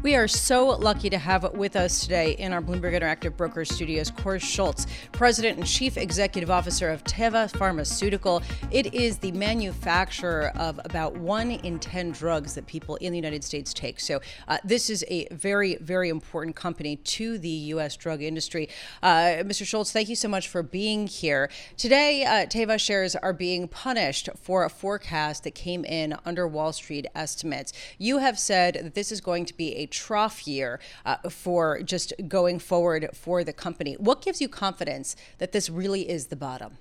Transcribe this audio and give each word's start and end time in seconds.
We 0.00 0.14
are 0.14 0.28
so 0.28 0.68
lucky 0.68 1.10
to 1.10 1.18
have 1.18 1.54
with 1.54 1.74
us 1.74 2.02
today 2.02 2.36
in 2.36 2.52
our 2.52 2.62
Bloomberg 2.62 2.94
Interactive 2.94 3.36
Brokers 3.36 3.68
studios 3.74 4.12
Kåre 4.12 4.40
Schultz, 4.40 4.86
President 5.10 5.58
and 5.58 5.66
Chief 5.66 5.96
Executive 5.96 6.52
Officer 6.52 6.88
of 6.88 7.02
Teva 7.02 7.50
Pharmaceutical. 7.58 8.40
It 8.70 8.94
is 8.94 9.18
the 9.18 9.32
manufacturer 9.32 10.52
of 10.54 10.78
about 10.84 11.16
one 11.16 11.50
in 11.50 11.80
10 11.80 12.12
drugs 12.12 12.54
that 12.54 12.68
people 12.68 12.94
in 12.96 13.10
the 13.10 13.18
United 13.18 13.42
States 13.42 13.74
take. 13.74 13.98
So, 13.98 14.20
uh, 14.46 14.58
this 14.62 14.88
is 14.88 15.04
a 15.08 15.26
very, 15.32 15.74
very 15.80 16.10
important 16.10 16.54
company 16.54 16.94
to 16.94 17.36
the 17.36 17.48
U.S. 17.48 17.96
drug 17.96 18.22
industry. 18.22 18.68
Uh, 19.02 19.42
Mr. 19.42 19.66
Schultz, 19.66 19.90
thank 19.90 20.08
you 20.08 20.16
so 20.16 20.28
much 20.28 20.46
for 20.46 20.62
being 20.62 21.08
here. 21.08 21.50
Today, 21.76 22.24
uh, 22.24 22.46
Teva 22.46 22.78
shares 22.78 23.16
are 23.16 23.32
being 23.32 23.66
punished 23.66 24.28
for 24.40 24.64
a 24.64 24.70
forecast 24.70 25.42
that 25.42 25.56
came 25.56 25.84
in 25.84 26.14
under 26.24 26.46
Wall 26.46 26.72
Street 26.72 27.08
estimates. 27.16 27.72
You 27.98 28.18
have 28.18 28.38
said 28.38 28.74
that 28.74 28.94
this 28.94 29.10
is 29.10 29.20
going 29.20 29.44
to 29.46 29.56
be 29.56 29.74
a 29.74 29.87
trough 29.88 30.46
year 30.46 30.80
uh, 31.04 31.16
for 31.28 31.80
just 31.82 32.12
going 32.28 32.58
forward 32.58 33.10
for 33.12 33.44
the 33.44 33.52
company. 33.52 33.94
What 33.94 34.22
gives 34.22 34.40
you 34.40 34.48
confidence 34.48 35.16
that 35.38 35.52
this 35.52 35.68
really 35.68 36.08
is 36.08 36.26
the 36.26 36.36
bottom? 36.36 36.78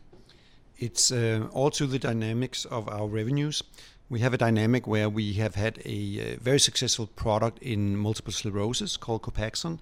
It's 0.78 1.12
uh, 1.12 1.48
also 1.52 1.88
the 1.88 2.00
dynamics 2.00 2.66
of 2.66 2.88
our 2.88 3.08
revenues. 3.08 3.64
We 4.10 4.20
have 4.20 4.34
a 4.34 4.38
dynamic 4.38 4.88
where 4.88 5.10
we 5.10 5.34
have 5.34 5.56
had 5.56 5.80
a, 5.86 6.36
uh, 6.36 6.40
very 6.40 6.60
successful 6.60 7.08
product 7.08 7.62
in 7.62 7.98
multiple 7.98 8.32
sclerosis 8.32 8.96
called 8.96 9.24
Copaxone. 9.24 9.80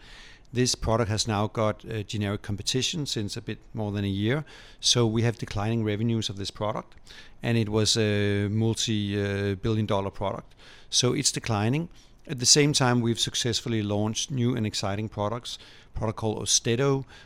This 0.54 0.73
product 0.73 1.10
has 1.10 1.28
now 1.28 1.48
got 1.48 1.84
uh, 1.84 2.02
generic 2.04 2.42
competition 2.42 3.06
since 3.06 3.36
a 3.36 3.42
bit 3.42 3.60
more 3.73 3.92
than 3.92 4.06
a 4.06 4.16
year. 4.23 4.45
So 4.80 5.06
we 5.06 5.23
have 5.23 5.38
declining 5.38 5.84
revenues 5.84 6.30
of 6.30 6.38
this 6.38 6.50
product. 6.50 6.95
And 7.44 7.58
it 7.58 7.67
was 7.67 7.98
a 7.98 8.48
multi 8.48 9.22
uh, 9.22 9.56
billion 9.56 9.86
dollar 9.86 10.10
product. 10.10 10.56
So 10.89 11.14
it's 11.14 11.32
declining. 11.32 11.89
At 12.28 12.40
the 12.40 12.45
same 12.45 12.73
time, 12.73 13.02
we've 13.02 13.20
successfully 13.20 13.84
launched 13.84 14.31
new 14.31 14.56
and 14.56 14.66
exciting 14.66 15.09
products. 15.09 15.59
Product 15.94 16.18
called 16.18 16.50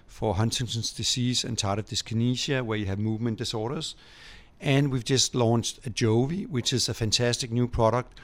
for 0.08 0.36
Huntington's 0.36 0.92
disease 0.92 1.46
and 1.46 1.58
tardive 1.58 1.88
dyskinesia, 1.88 2.64
where 2.64 2.78
you 2.78 2.86
have 2.88 3.00
movement 3.00 3.38
disorders. 3.38 3.96
And 4.60 4.92
we've 4.92 5.06
just 5.06 5.34
launched 5.34 5.82
Ajovy, 5.84 6.50
which 6.50 6.74
is 6.74 6.90
a 6.90 6.94
fantastic 6.94 7.50
new 7.50 7.66
product 7.68 8.20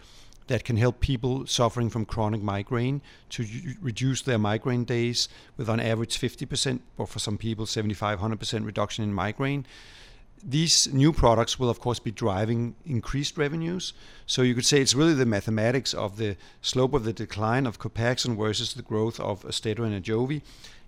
that 0.48 0.66
can 0.66 0.78
help 0.78 1.00
people 1.00 1.48
suffering 1.48 1.90
from 1.90 2.06
chronic 2.06 2.42
migraine 2.42 3.02
to 3.30 3.45
reduce 3.82 4.22
their 4.22 4.38
migraine 4.38 4.84
days 4.84 5.30
with 5.58 5.70
on 5.70 5.80
average 5.80 6.20
50% 6.20 6.82
or 6.98 7.08
for 7.08 7.20
some 7.20 7.38
people 7.38 7.66
75 7.66 8.20
100% 8.20 8.66
reduction 8.66 9.04
in 9.04 9.14
migraine 9.14 9.66
these 10.44 10.91
new 10.94 11.11
products 11.11 11.58
will, 11.58 11.69
of 11.69 11.80
course, 11.80 12.00
be 12.00 12.11
driving 12.11 12.75
increased 12.86 13.38
revenues. 13.38 13.94
So 14.28 14.42
you 14.42 14.53
could 14.53 14.66
say 14.66 14.81
it's 14.81 14.94
really 14.94 15.14
the 15.14 15.25
mathematics 15.25 15.94
of 15.94 16.17
the 16.17 16.38
slope 16.61 16.94
of 16.94 17.03
the 17.03 17.14
decline 17.14 17.66
of 17.66 17.80
Copaxone 17.80 18.38
versus 18.38 18.73
the 18.73 18.81
growth 18.81 19.19
of 19.19 19.44
Austedo 19.44 19.80
and 19.80 20.03
Ajovy. 20.03 20.42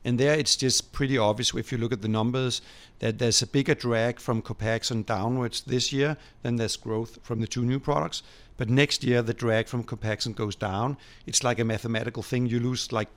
And 0.06 0.20
there 0.20 0.36
it's 0.36 0.56
just 0.56 0.94
pretty 0.94 1.18
obvious 1.18 1.54
if 1.54 1.72
you 1.72 1.78
look 1.78 1.92
at 1.92 2.02
the 2.02 2.08
numbers 2.08 2.62
that 3.00 3.20
there's 3.20 3.42
a 3.42 3.48
bigger 3.48 3.74
drag 3.74 4.20
from 4.20 4.42
Copaxone 4.42 5.06
downwards 5.06 5.62
this 5.62 5.92
year 5.92 6.18
than 6.44 6.56
there's 6.56 6.78
growth 6.78 7.20
from 7.24 7.42
the 7.42 7.48
two 7.48 7.66
new 7.66 7.80
products. 7.80 8.24
But 8.58 8.70
next 8.70 9.04
year 9.04 9.22
the 9.22 9.34
drag 9.34 9.68
from 9.68 9.84
Copaxone 9.84 10.36
goes 10.36 10.56
down. 10.56 10.98
It's 11.26 11.44
like 11.44 11.60
a 11.60 11.66
mathematical 11.66 12.24
thing. 12.24 12.46
You 12.46 12.60
lose 12.60 12.92
like 12.92 13.10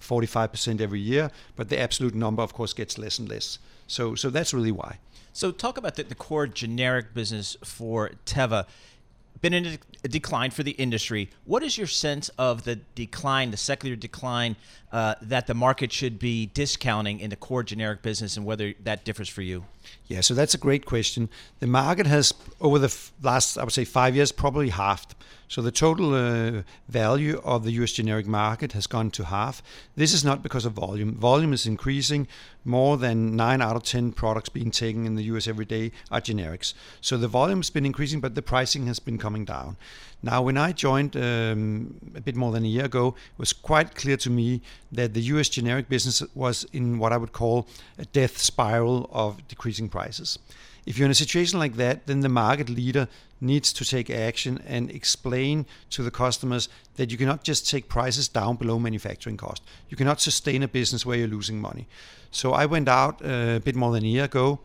45% 0.00 0.80
every 0.80 1.00
year, 1.00 1.30
but 1.56 1.68
the 1.68 1.80
absolute 1.80 2.14
number, 2.14 2.42
of 2.42 2.52
course, 2.52 2.72
gets 2.72 2.98
less 2.98 3.18
and 3.18 3.28
less. 3.28 3.58
So, 3.86 4.14
so 4.14 4.30
that's 4.30 4.52
really 4.52 4.72
why. 4.72 4.98
So, 5.34 5.50
talk 5.50 5.76
about 5.76 5.96
the, 5.96 6.04
the 6.04 6.14
core 6.14 6.46
generic 6.46 7.12
business 7.12 7.56
for 7.64 8.12
Teva. 8.24 8.66
Been 9.40 9.52
in 9.52 9.78
a 10.04 10.08
decline 10.08 10.52
for 10.52 10.62
the 10.62 10.70
industry. 10.70 11.28
What 11.44 11.64
is 11.64 11.76
your 11.76 11.88
sense 11.88 12.28
of 12.38 12.62
the 12.62 12.76
decline, 12.94 13.50
the 13.50 13.56
secular 13.56 13.96
decline 13.96 14.54
uh, 14.92 15.16
that 15.20 15.48
the 15.48 15.54
market 15.54 15.92
should 15.92 16.20
be 16.20 16.46
discounting 16.46 17.18
in 17.18 17.30
the 17.30 17.36
core 17.36 17.64
generic 17.64 18.00
business, 18.00 18.36
and 18.36 18.46
whether 18.46 18.74
that 18.84 19.04
differs 19.04 19.28
for 19.28 19.42
you? 19.42 19.64
Yeah, 20.06 20.20
so 20.20 20.34
that's 20.34 20.54
a 20.54 20.58
great 20.58 20.84
question. 20.84 21.28
The 21.60 21.66
market 21.66 22.06
has, 22.06 22.34
over 22.60 22.78
the 22.78 22.94
last, 23.22 23.58
I 23.58 23.64
would 23.64 23.72
say, 23.72 23.84
five 23.84 24.14
years, 24.14 24.32
probably 24.32 24.70
halved. 24.70 25.14
So 25.48 25.62
the 25.62 25.70
total 25.70 26.14
uh, 26.14 26.62
value 26.88 27.40
of 27.44 27.64
the 27.64 27.72
US 27.72 27.92
generic 27.92 28.26
market 28.26 28.72
has 28.72 28.86
gone 28.86 29.10
to 29.12 29.24
half. 29.24 29.62
This 29.94 30.12
is 30.12 30.24
not 30.24 30.42
because 30.42 30.64
of 30.64 30.72
volume. 30.72 31.14
Volume 31.14 31.52
is 31.52 31.66
increasing. 31.66 32.26
More 32.64 32.96
than 32.96 33.36
9 33.36 33.60
out 33.60 33.76
of 33.76 33.82
10 33.82 34.12
products 34.12 34.48
being 34.48 34.70
taken 34.70 35.04
in 35.06 35.16
the 35.16 35.24
US 35.24 35.46
every 35.46 35.66
day 35.66 35.92
are 36.10 36.20
generics. 36.20 36.72
So 37.00 37.16
the 37.16 37.28
volume 37.28 37.58
has 37.58 37.70
been 37.70 37.84
increasing, 37.84 38.20
but 38.20 38.34
the 38.34 38.42
pricing 38.42 38.86
has 38.86 38.98
been 38.98 39.18
coming 39.18 39.44
down. 39.44 39.76
Now, 40.24 40.40
when 40.40 40.56
I 40.56 40.72
joined 40.72 41.16
um, 41.16 42.00
a 42.16 42.20
bit 42.22 42.34
more 42.34 42.50
than 42.50 42.64
a 42.64 42.68
year 42.68 42.86
ago, 42.86 43.08
it 43.08 43.38
was 43.38 43.52
quite 43.52 43.94
clear 43.94 44.16
to 44.16 44.30
me 44.30 44.62
that 44.90 45.12
the 45.12 45.20
US 45.34 45.50
generic 45.50 45.90
business 45.90 46.22
was 46.34 46.64
in 46.72 46.98
what 46.98 47.12
I 47.12 47.18
would 47.18 47.32
call 47.32 47.68
a 47.98 48.06
death 48.06 48.38
spiral 48.38 49.10
of 49.12 49.46
decreasing 49.48 49.73
prices. 49.88 50.38
If 50.86 50.98
you're 50.98 51.06
in 51.06 51.10
a 51.10 51.14
situation 51.14 51.58
like 51.58 51.76
that, 51.76 52.06
then 52.06 52.20
the 52.20 52.28
market 52.28 52.68
leader 52.68 53.08
needs 53.40 53.72
to 53.72 53.84
take 53.84 54.10
action 54.10 54.62
and 54.66 54.90
explain 54.90 55.66
to 55.90 56.02
the 56.02 56.10
customers 56.10 56.68
that 56.96 57.10
you 57.10 57.18
cannot 57.18 57.42
just 57.42 57.68
take 57.68 57.88
prices 57.88 58.28
down 58.28 58.56
below 58.56 58.78
manufacturing 58.78 59.36
cost. 59.36 59.62
You 59.88 59.96
cannot 59.96 60.20
sustain 60.20 60.62
a 60.62 60.68
business 60.68 61.06
where 61.06 61.16
you're 61.16 61.28
losing 61.28 61.60
money. 61.60 61.86
So 62.30 62.52
I 62.52 62.66
went 62.66 62.88
out 62.88 63.24
uh, 63.24 63.56
a 63.56 63.60
bit 63.60 63.76
more 63.76 63.92
than 63.92 64.04
a 64.04 64.08
year 64.08 64.24
ago, 64.24 64.60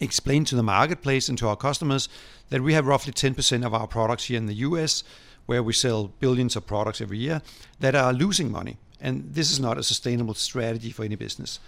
explained 0.00 0.46
to 0.48 0.56
the 0.56 0.62
marketplace 0.62 1.28
and 1.28 1.38
to 1.38 1.48
our 1.48 1.56
customers 1.56 2.08
that 2.50 2.62
we 2.62 2.74
have 2.74 2.86
roughly 2.86 3.12
10% 3.12 3.64
of 3.64 3.74
our 3.74 3.86
products 3.86 4.24
here 4.24 4.38
in 4.38 4.46
the 4.46 4.54
US, 4.54 5.04
where 5.46 5.62
we 5.62 5.72
sell 5.72 6.10
billions 6.20 6.56
of 6.56 6.66
products 6.66 7.00
every 7.00 7.18
year, 7.18 7.42
that 7.80 7.94
are 7.94 8.12
losing 8.12 8.50
money. 8.50 8.76
And 9.00 9.34
this 9.34 9.50
is 9.50 9.60
not 9.60 9.78
a 9.78 9.82
sustainable 9.82 10.34
strategy 10.34 10.90
for 10.90 11.04
any 11.04 11.16
business. 11.16 11.60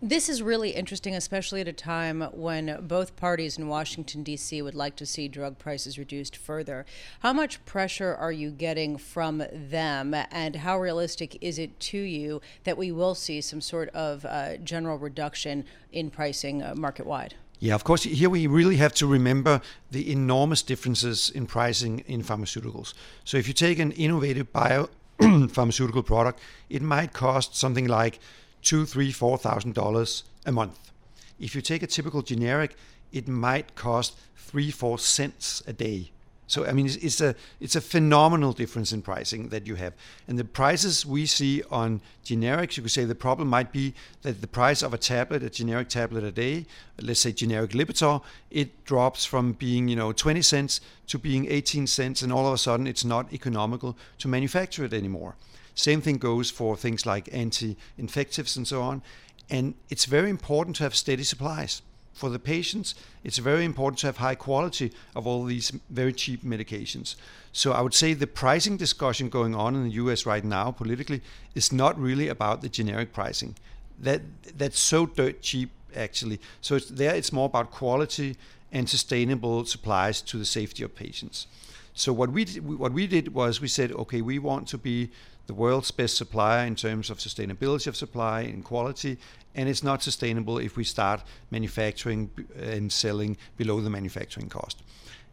This 0.00 0.28
is 0.28 0.42
really 0.42 0.70
interesting, 0.70 1.16
especially 1.16 1.60
at 1.60 1.66
a 1.66 1.72
time 1.72 2.20
when 2.32 2.78
both 2.86 3.16
parties 3.16 3.58
in 3.58 3.66
Washington, 3.66 4.22
D.C. 4.22 4.62
would 4.62 4.76
like 4.76 4.94
to 4.94 5.04
see 5.04 5.26
drug 5.26 5.58
prices 5.58 5.98
reduced 5.98 6.36
further. 6.36 6.86
How 7.18 7.32
much 7.32 7.64
pressure 7.64 8.14
are 8.14 8.30
you 8.30 8.52
getting 8.52 8.96
from 8.96 9.42
them, 9.52 10.14
and 10.30 10.54
how 10.54 10.78
realistic 10.78 11.36
is 11.40 11.58
it 11.58 11.80
to 11.80 11.98
you 11.98 12.40
that 12.62 12.78
we 12.78 12.92
will 12.92 13.16
see 13.16 13.40
some 13.40 13.60
sort 13.60 13.88
of 13.88 14.24
uh, 14.24 14.58
general 14.58 14.98
reduction 14.98 15.64
in 15.90 16.10
pricing 16.10 16.62
uh, 16.62 16.76
market 16.76 17.04
wide? 17.04 17.34
Yeah, 17.58 17.74
of 17.74 17.82
course, 17.82 18.04
here 18.04 18.30
we 18.30 18.46
really 18.46 18.76
have 18.76 18.94
to 18.94 19.06
remember 19.08 19.60
the 19.90 20.12
enormous 20.12 20.62
differences 20.62 21.28
in 21.28 21.46
pricing 21.46 22.04
in 22.06 22.22
pharmaceuticals. 22.22 22.94
So 23.24 23.36
if 23.36 23.48
you 23.48 23.52
take 23.52 23.80
an 23.80 23.90
innovative 23.90 24.52
bio 24.52 24.90
pharmaceutical 25.48 26.04
product, 26.04 26.38
it 26.70 26.82
might 26.82 27.12
cost 27.12 27.56
something 27.56 27.88
like 27.88 28.20
two, 28.62 28.86
three, 28.86 29.12
four 29.12 29.38
thousand 29.38 29.74
dollars 29.74 30.24
a 30.46 30.52
month. 30.52 30.90
If 31.38 31.54
you 31.54 31.60
take 31.60 31.82
a 31.82 31.86
typical 31.86 32.22
generic, 32.22 32.76
it 33.12 33.28
might 33.28 33.74
cost 33.74 34.18
three, 34.36 34.70
four 34.70 34.98
cents 34.98 35.62
a 35.66 35.72
day. 35.72 36.10
So 36.48 36.64
I 36.64 36.72
mean, 36.72 36.86
it's, 36.86 36.96
it's, 36.96 37.20
a 37.20 37.34
it's 37.60 37.76
a 37.76 37.80
phenomenal 37.80 38.54
difference 38.54 38.90
in 38.90 39.02
pricing 39.02 39.50
that 39.50 39.66
you 39.66 39.74
have, 39.74 39.92
and 40.26 40.38
the 40.38 40.44
prices 40.44 41.04
we 41.04 41.26
see 41.26 41.62
on 41.70 42.00
generics. 42.24 42.78
You 42.78 42.82
could 42.82 42.90
say 42.90 43.04
the 43.04 43.14
problem 43.14 43.48
might 43.48 43.70
be 43.70 43.92
that 44.22 44.40
the 44.40 44.46
price 44.46 44.82
of 44.82 44.94
a 44.94 44.98
tablet, 44.98 45.42
a 45.42 45.50
generic 45.50 45.90
tablet 45.90 46.24
a 46.24 46.32
day, 46.32 46.64
let's 47.02 47.20
say 47.20 47.32
generic 47.32 47.72
Lipitor, 47.72 48.22
it 48.50 48.82
drops 48.86 49.26
from 49.26 49.52
being 49.52 49.88
you 49.88 49.96
know 49.96 50.12
20 50.12 50.40
cents 50.40 50.80
to 51.08 51.18
being 51.18 51.46
18 51.50 51.86
cents, 51.86 52.22
and 52.22 52.32
all 52.32 52.46
of 52.46 52.54
a 52.54 52.58
sudden 52.58 52.86
it's 52.86 53.04
not 53.04 53.30
economical 53.30 53.94
to 54.16 54.26
manufacture 54.26 54.86
it 54.86 54.94
anymore. 54.94 55.36
Same 55.78 56.00
thing 56.00 56.18
goes 56.18 56.50
for 56.50 56.76
things 56.76 57.06
like 57.06 57.28
anti 57.32 57.76
infectives 57.96 58.56
and 58.56 58.66
so 58.66 58.82
on. 58.82 59.00
And 59.48 59.74
it's 59.88 60.06
very 60.06 60.28
important 60.28 60.74
to 60.76 60.82
have 60.82 60.94
steady 60.94 61.22
supplies. 61.22 61.82
For 62.12 62.28
the 62.30 62.40
patients, 62.40 62.96
it's 63.22 63.38
very 63.38 63.64
important 63.64 64.00
to 64.00 64.08
have 64.08 64.16
high 64.16 64.34
quality 64.34 64.92
of 65.14 65.24
all 65.24 65.44
these 65.44 65.70
very 65.88 66.12
cheap 66.12 66.42
medications. 66.42 67.14
So 67.52 67.70
I 67.70 67.80
would 67.80 67.94
say 67.94 68.12
the 68.12 68.26
pricing 68.26 68.76
discussion 68.76 69.28
going 69.28 69.54
on 69.54 69.76
in 69.76 69.84
the 69.84 69.92
US 70.02 70.26
right 70.26 70.44
now 70.44 70.72
politically 70.72 71.22
is 71.54 71.72
not 71.72 71.96
really 71.96 72.26
about 72.26 72.60
the 72.60 72.68
generic 72.68 73.12
pricing. 73.12 73.54
That 74.00 74.22
that's 74.56 74.80
so 74.80 75.06
dirt 75.06 75.42
cheap 75.42 75.70
actually. 75.94 76.40
So 76.60 76.74
it's, 76.74 76.88
there 76.88 77.14
it's 77.14 77.32
more 77.32 77.46
about 77.46 77.70
quality 77.70 78.36
and 78.72 78.88
sustainable 78.88 79.64
supplies 79.64 80.20
to 80.22 80.38
the 80.38 80.44
safety 80.44 80.82
of 80.82 80.96
patients. 80.96 81.46
So 81.94 82.12
what 82.12 82.30
we 82.30 82.44
what 82.46 82.92
we 82.92 83.06
did 83.06 83.32
was 83.32 83.60
we 83.60 83.68
said, 83.68 83.92
okay, 83.92 84.22
we 84.22 84.40
want 84.40 84.66
to 84.68 84.78
be 84.78 85.10
the 85.48 85.54
world's 85.54 85.90
best 85.90 86.16
supplier 86.16 86.66
in 86.66 86.76
terms 86.76 87.08
of 87.10 87.18
sustainability 87.18 87.86
of 87.86 87.96
supply 87.96 88.42
and 88.42 88.62
quality, 88.62 89.16
and 89.54 89.66
it's 89.68 89.82
not 89.82 90.02
sustainable 90.02 90.58
if 90.58 90.76
we 90.76 90.84
start 90.84 91.22
manufacturing 91.50 92.30
and 92.60 92.92
selling 92.92 93.36
below 93.56 93.80
the 93.80 93.90
manufacturing 93.90 94.48
cost. 94.48 94.82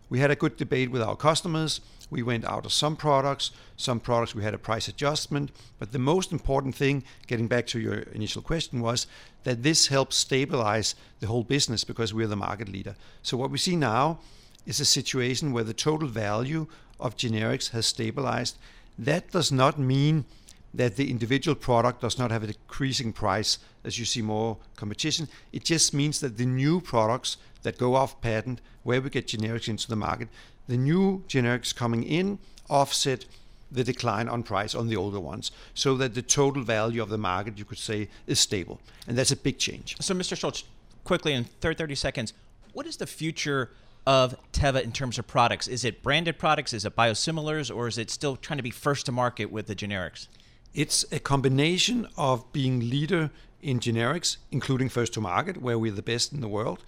We 0.10 0.20
had 0.20 0.32
a 0.32 0.36
good 0.36 0.56
debate 0.56 0.90
with 0.90 1.02
our 1.02 1.18
customers. 1.18 1.82
We 2.10 2.24
went 2.24 2.46
out 2.46 2.66
of 2.66 2.72
some 2.72 2.96
products. 2.96 3.52
Some 3.76 4.00
products 4.00 4.34
we 4.34 4.44
had 4.44 4.54
a 4.54 4.58
price 4.58 4.88
adjustment. 4.88 5.52
But 5.80 5.92
the 5.92 6.00
most 6.00 6.32
important 6.32 6.76
thing, 6.76 7.04
getting 7.28 7.48
back 7.48 7.68
to 7.68 7.80
your 7.80 7.96
initial 8.14 8.42
question, 8.42 8.82
was 8.82 9.08
that 9.44 9.64
this 9.64 9.88
helps 9.88 10.16
stabilize 10.16 10.96
the 11.20 11.28
whole 11.28 11.44
business 11.44 11.84
because 11.84 12.14
we're 12.14 12.28
the 12.28 12.38
market 12.38 12.70
leader. 12.70 12.96
So 13.22 13.36
what 13.36 13.52
we 13.52 13.58
see 13.58 13.76
now 13.76 14.20
is 14.66 14.80
a 14.80 14.86
situation 14.86 15.52
where 15.52 15.66
the 15.66 15.74
total 15.74 16.08
value 16.08 16.68
of 17.00 17.18
generics 17.18 17.72
has 17.72 17.86
stabilized. 17.86 18.58
That 18.98 19.32
does 19.32 19.52
not 19.52 19.78
mean 19.78 20.26
that 20.74 20.98
the 20.98 21.10
individual 21.10 21.56
product 21.56 22.02
does 22.02 22.20
not 22.20 22.32
have 22.32 22.44
a 22.44 22.48
decreasing 22.48 23.14
price 23.14 23.60
as 23.84 23.98
you 23.98 24.06
see 24.06 24.22
more 24.22 24.58
competition. 24.76 25.28
It 25.54 25.64
just 25.64 25.94
means 25.94 26.20
that 26.20 26.38
the 26.38 26.46
new 26.46 26.82
products 26.82 27.38
that 27.64 27.78
go 27.78 27.96
off 27.96 28.20
patent, 28.22 28.62
where 28.84 29.02
we 29.02 29.10
get 29.10 29.28
generics 29.28 29.70
into 29.70 29.88
the 29.88 29.96
market, 29.96 30.28
the 30.68 30.78
new 30.78 31.24
generics 31.28 31.74
coming 31.74 32.04
in 32.04 32.40
offset 32.70 33.26
the 33.72 33.84
decline 33.84 34.28
on 34.30 34.44
price 34.44 34.76
on 34.76 34.88
the 34.88 34.96
older 34.96 35.20
ones, 35.20 35.52
so 35.74 35.96
that 35.98 36.14
the 36.14 36.22
total 36.22 36.64
value 36.64 37.02
of 37.02 37.10
the 37.10 37.18
market, 37.18 37.58
you 37.58 37.66
could 37.66 37.78
say, 37.78 38.08
is 38.28 38.40
stable. 38.40 38.80
And 39.08 39.18
that's 39.18 39.32
a 39.32 39.36
big 39.36 39.58
change. 39.58 39.96
So, 40.00 40.14
Mr. 40.14 40.38
Schultz, 40.38 40.64
quickly 41.04 41.34
in 41.34 41.46
30 41.62 41.96
seconds, 41.96 42.34
what 42.74 42.86
is 42.86 42.98
the 42.98 43.08
future 43.08 43.72
of 44.06 44.36
Teva 44.52 44.84
in 44.84 44.92
terms 44.92 45.18
of 45.18 45.28
products? 45.28 45.68
Is 45.68 45.84
it 45.84 46.04
branded 46.04 46.38
products? 46.38 46.74
Is 46.74 46.86
it 46.86 46.96
biosimilars? 46.96 47.76
Or 47.76 47.88
is 47.88 47.98
it 47.98 48.10
still 48.10 48.36
trying 48.36 48.58
to 48.58 48.64
be 48.64 48.72
first 48.72 49.06
to 49.08 49.12
market 49.12 49.52
with 49.52 49.68
the 49.68 49.76
generics? 49.76 50.28
It's 50.74 51.06
a 51.12 51.20
combination 51.20 52.08
of 52.18 52.52
being 52.52 52.90
leader 52.90 53.32
in 53.62 53.80
generics, 53.80 54.38
including 54.52 54.90
first 54.90 55.14
to 55.14 55.22
market, 55.22 55.62
where 55.62 55.80
we're 55.80 55.92
the 55.92 56.02
best 56.02 56.34
in 56.34 56.42
the 56.42 56.48
world, 56.48 56.84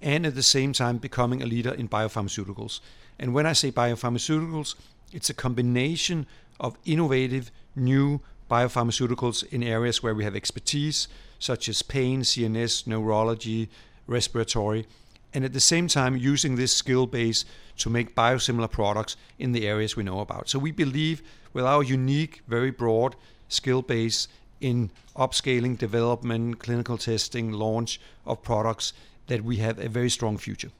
and 0.00 0.24
at 0.24 0.34
the 0.34 0.42
same 0.42 0.72
time 0.72 0.98
becoming 0.98 1.42
a 1.42 1.46
leader 1.46 1.72
in 1.72 1.88
biopharmaceuticals. 1.88 2.80
And 3.18 3.34
when 3.34 3.46
I 3.46 3.52
say 3.52 3.70
biopharmaceuticals, 3.70 4.74
it's 5.12 5.28
a 5.28 5.34
combination 5.34 6.26
of 6.58 6.78
innovative 6.84 7.50
new 7.76 8.20
biopharmaceuticals 8.50 9.44
in 9.52 9.62
areas 9.62 10.02
where 10.02 10.14
we 10.14 10.24
have 10.24 10.36
expertise, 10.36 11.08
such 11.38 11.68
as 11.68 11.82
pain, 11.82 12.22
CNS, 12.22 12.86
neurology, 12.86 13.68
respiratory, 14.06 14.86
and 15.34 15.44
at 15.44 15.52
the 15.52 15.60
same 15.60 15.88
time 15.88 16.16
using 16.16 16.56
this 16.56 16.74
skill 16.74 17.06
base 17.06 17.44
to 17.78 17.90
make 17.90 18.14
biosimilar 18.14 18.70
products 18.70 19.16
in 19.38 19.52
the 19.52 19.66
areas 19.66 19.96
we 19.96 20.02
know 20.02 20.20
about. 20.20 20.48
So 20.48 20.58
we 20.58 20.72
believe 20.72 21.22
with 21.52 21.64
our 21.64 21.82
unique, 21.82 22.42
very 22.46 22.70
broad 22.70 23.16
skill 23.48 23.82
base 23.82 24.28
in 24.60 24.90
upscaling, 25.16 25.76
development, 25.76 26.58
clinical 26.58 26.96
testing, 26.96 27.52
launch 27.52 28.00
of 28.24 28.42
products, 28.42 28.92
that 29.26 29.42
we 29.42 29.56
have 29.56 29.78
a 29.78 29.88
very 29.88 30.10
strong 30.10 30.36
future. 30.36 30.70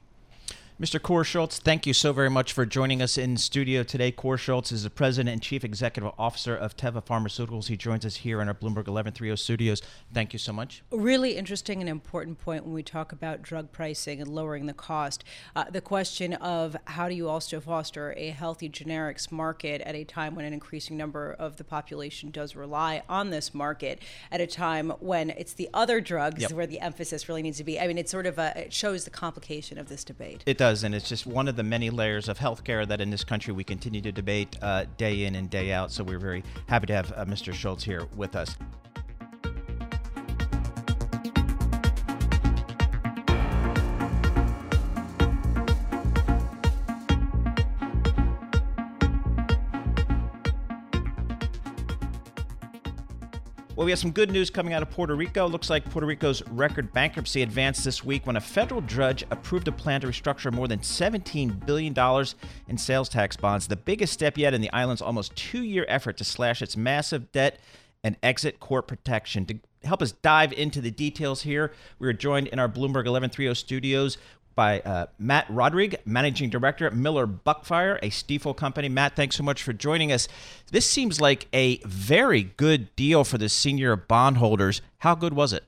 Mr. 0.81 0.99
Kåre 0.99 1.23
Schultz, 1.23 1.59
thank 1.59 1.85
you 1.85 1.93
so 1.93 2.11
very 2.11 2.31
much 2.31 2.51
for 2.51 2.65
joining 2.65 2.99
us 2.99 3.15
in 3.15 3.37
studio 3.37 3.83
today. 3.83 4.11
Kåre 4.11 4.39
Schultz 4.39 4.71
is 4.71 4.81
the 4.81 4.89
president 4.89 5.31
and 5.31 5.39
chief 5.39 5.63
executive 5.63 6.11
officer 6.17 6.55
of 6.55 6.75
Teva 6.75 7.05
Pharmaceuticals. 7.05 7.67
He 7.67 7.77
joins 7.77 8.03
us 8.07 8.15
here 8.15 8.41
in 8.41 8.47
our 8.47 8.55
Bloomberg 8.55 8.87
1130 8.87 9.35
studios. 9.35 9.83
Thank 10.11 10.33
you 10.33 10.39
so 10.39 10.51
much. 10.51 10.83
Really 10.89 11.37
interesting 11.37 11.79
and 11.79 11.87
important 11.87 12.39
point 12.39 12.65
when 12.65 12.73
we 12.73 12.81
talk 12.81 13.11
about 13.11 13.43
drug 13.43 13.71
pricing 13.71 14.19
and 14.19 14.27
lowering 14.33 14.65
the 14.65 14.73
cost. 14.73 15.23
Uh, 15.55 15.65
the 15.69 15.79
question 15.79 16.33
of 16.33 16.75
how 16.85 17.07
do 17.07 17.13
you 17.13 17.29
also 17.29 17.59
foster 17.59 18.15
a 18.17 18.31
healthy 18.31 18.67
generics 18.67 19.31
market 19.31 19.79
at 19.81 19.93
a 19.93 20.03
time 20.03 20.33
when 20.33 20.43
an 20.43 20.53
increasing 20.53 20.97
number 20.97 21.33
of 21.33 21.57
the 21.57 21.63
population 21.63 22.31
does 22.31 22.55
rely 22.55 23.03
on 23.07 23.29
this 23.29 23.53
market, 23.53 24.01
at 24.31 24.41
a 24.41 24.47
time 24.47 24.89
when 24.99 25.29
it's 25.29 25.53
the 25.53 25.69
other 25.71 26.01
drugs 26.01 26.41
yep. 26.41 26.51
where 26.51 26.65
the 26.65 26.79
emphasis 26.79 27.29
really 27.29 27.43
needs 27.43 27.59
to 27.59 27.63
be. 27.63 27.79
I 27.79 27.85
mean, 27.85 27.99
it 27.99 28.09
sort 28.09 28.25
of 28.25 28.39
it 28.39 28.73
shows 28.73 29.03
the 29.03 29.11
complication 29.11 29.77
of 29.77 29.87
this 29.87 30.03
debate. 30.03 30.43
It 30.47 30.62
does 30.63 30.85
and 30.85 30.95
it's 30.95 31.09
just 31.09 31.27
one 31.27 31.49
of 31.49 31.57
the 31.57 31.63
many 31.63 31.89
layers 31.89 32.29
of 32.29 32.39
healthcare 32.39 32.87
that 32.87 33.01
in 33.01 33.09
this 33.09 33.25
country 33.25 33.51
we 33.51 33.65
continue 33.65 33.99
to 33.99 34.13
debate 34.13 34.55
uh, 34.61 34.85
day 34.95 35.25
in 35.25 35.35
and 35.35 35.49
day 35.49 35.73
out. 35.73 35.91
So 35.91 36.05
we're 36.05 36.19
very 36.19 36.41
happy 36.67 36.87
to 36.87 36.93
have 36.93 37.11
uh, 37.17 37.25
Mr. 37.25 37.53
Schultz 37.53 37.83
here 37.83 38.07
with 38.15 38.37
us. 38.37 38.55
Well, 53.83 53.87
we 53.87 53.91
have 53.91 53.99
some 53.99 54.11
good 54.11 54.31
news 54.31 54.49
coming 54.49 54.71
out 54.71 54.81
of 54.81 54.89
Puerto 54.91 55.13
Rico. 55.13 55.45
Looks 55.45 55.69
like 55.69 55.83
Puerto 55.83 56.07
Rico's 56.07 56.41
record 56.47 56.93
bankruptcy 56.93 57.41
advanced 57.41 57.83
this 57.83 58.01
week 58.01 58.25
when 58.25 58.37
a 58.37 58.39
federal 58.39 58.79
judge 58.79 59.25
approved 59.29 59.67
a 59.67 59.73
plan 59.73 59.99
to 59.99 60.07
restructure 60.07 60.53
more 60.53 60.69
than 60.69 60.79
$17 60.79 61.65
billion 61.65 61.93
in 62.69 62.77
sales 62.77 63.09
tax 63.09 63.35
bonds, 63.35 63.67
the 63.67 63.75
biggest 63.75 64.13
step 64.13 64.37
yet 64.37 64.53
in 64.53 64.61
the 64.61 64.71
island's 64.71 65.01
almost 65.01 65.35
two 65.35 65.63
year 65.63 65.85
effort 65.89 66.15
to 66.15 66.23
slash 66.23 66.61
its 66.61 66.77
massive 66.77 67.29
debt 67.33 67.59
and 68.05 68.15
exit 68.23 68.61
court 68.61 68.87
protection. 68.87 69.45
To 69.47 69.59
help 69.83 70.01
us 70.01 70.13
dive 70.13 70.53
into 70.53 70.79
the 70.79 70.89
details 70.89 71.41
here, 71.41 71.73
we 71.99 72.07
are 72.07 72.13
joined 72.13 72.47
in 72.47 72.59
our 72.59 72.69
Bloomberg 72.69 73.03
1130 73.03 73.53
studios 73.53 74.17
by 74.55 74.79
uh, 74.81 75.07
Matt 75.19 75.45
Rodrigue, 75.49 75.97
Managing 76.05 76.49
Director 76.49 76.87
at 76.87 76.95
Miller 76.95 77.27
Buckfire, 77.27 77.97
a 78.01 78.09
Stifel 78.09 78.55
company. 78.55 78.89
Matt, 78.89 79.15
thanks 79.15 79.35
so 79.35 79.43
much 79.43 79.63
for 79.63 79.73
joining 79.73 80.11
us. 80.11 80.27
This 80.71 80.89
seems 80.89 81.19
like 81.19 81.47
a 81.53 81.77
very 81.85 82.43
good 82.43 82.95
deal 82.95 83.23
for 83.23 83.37
the 83.37 83.49
senior 83.49 83.95
bondholders. 83.95 84.81
How 84.99 85.15
good 85.15 85.33
was 85.33 85.53
it? 85.53 85.63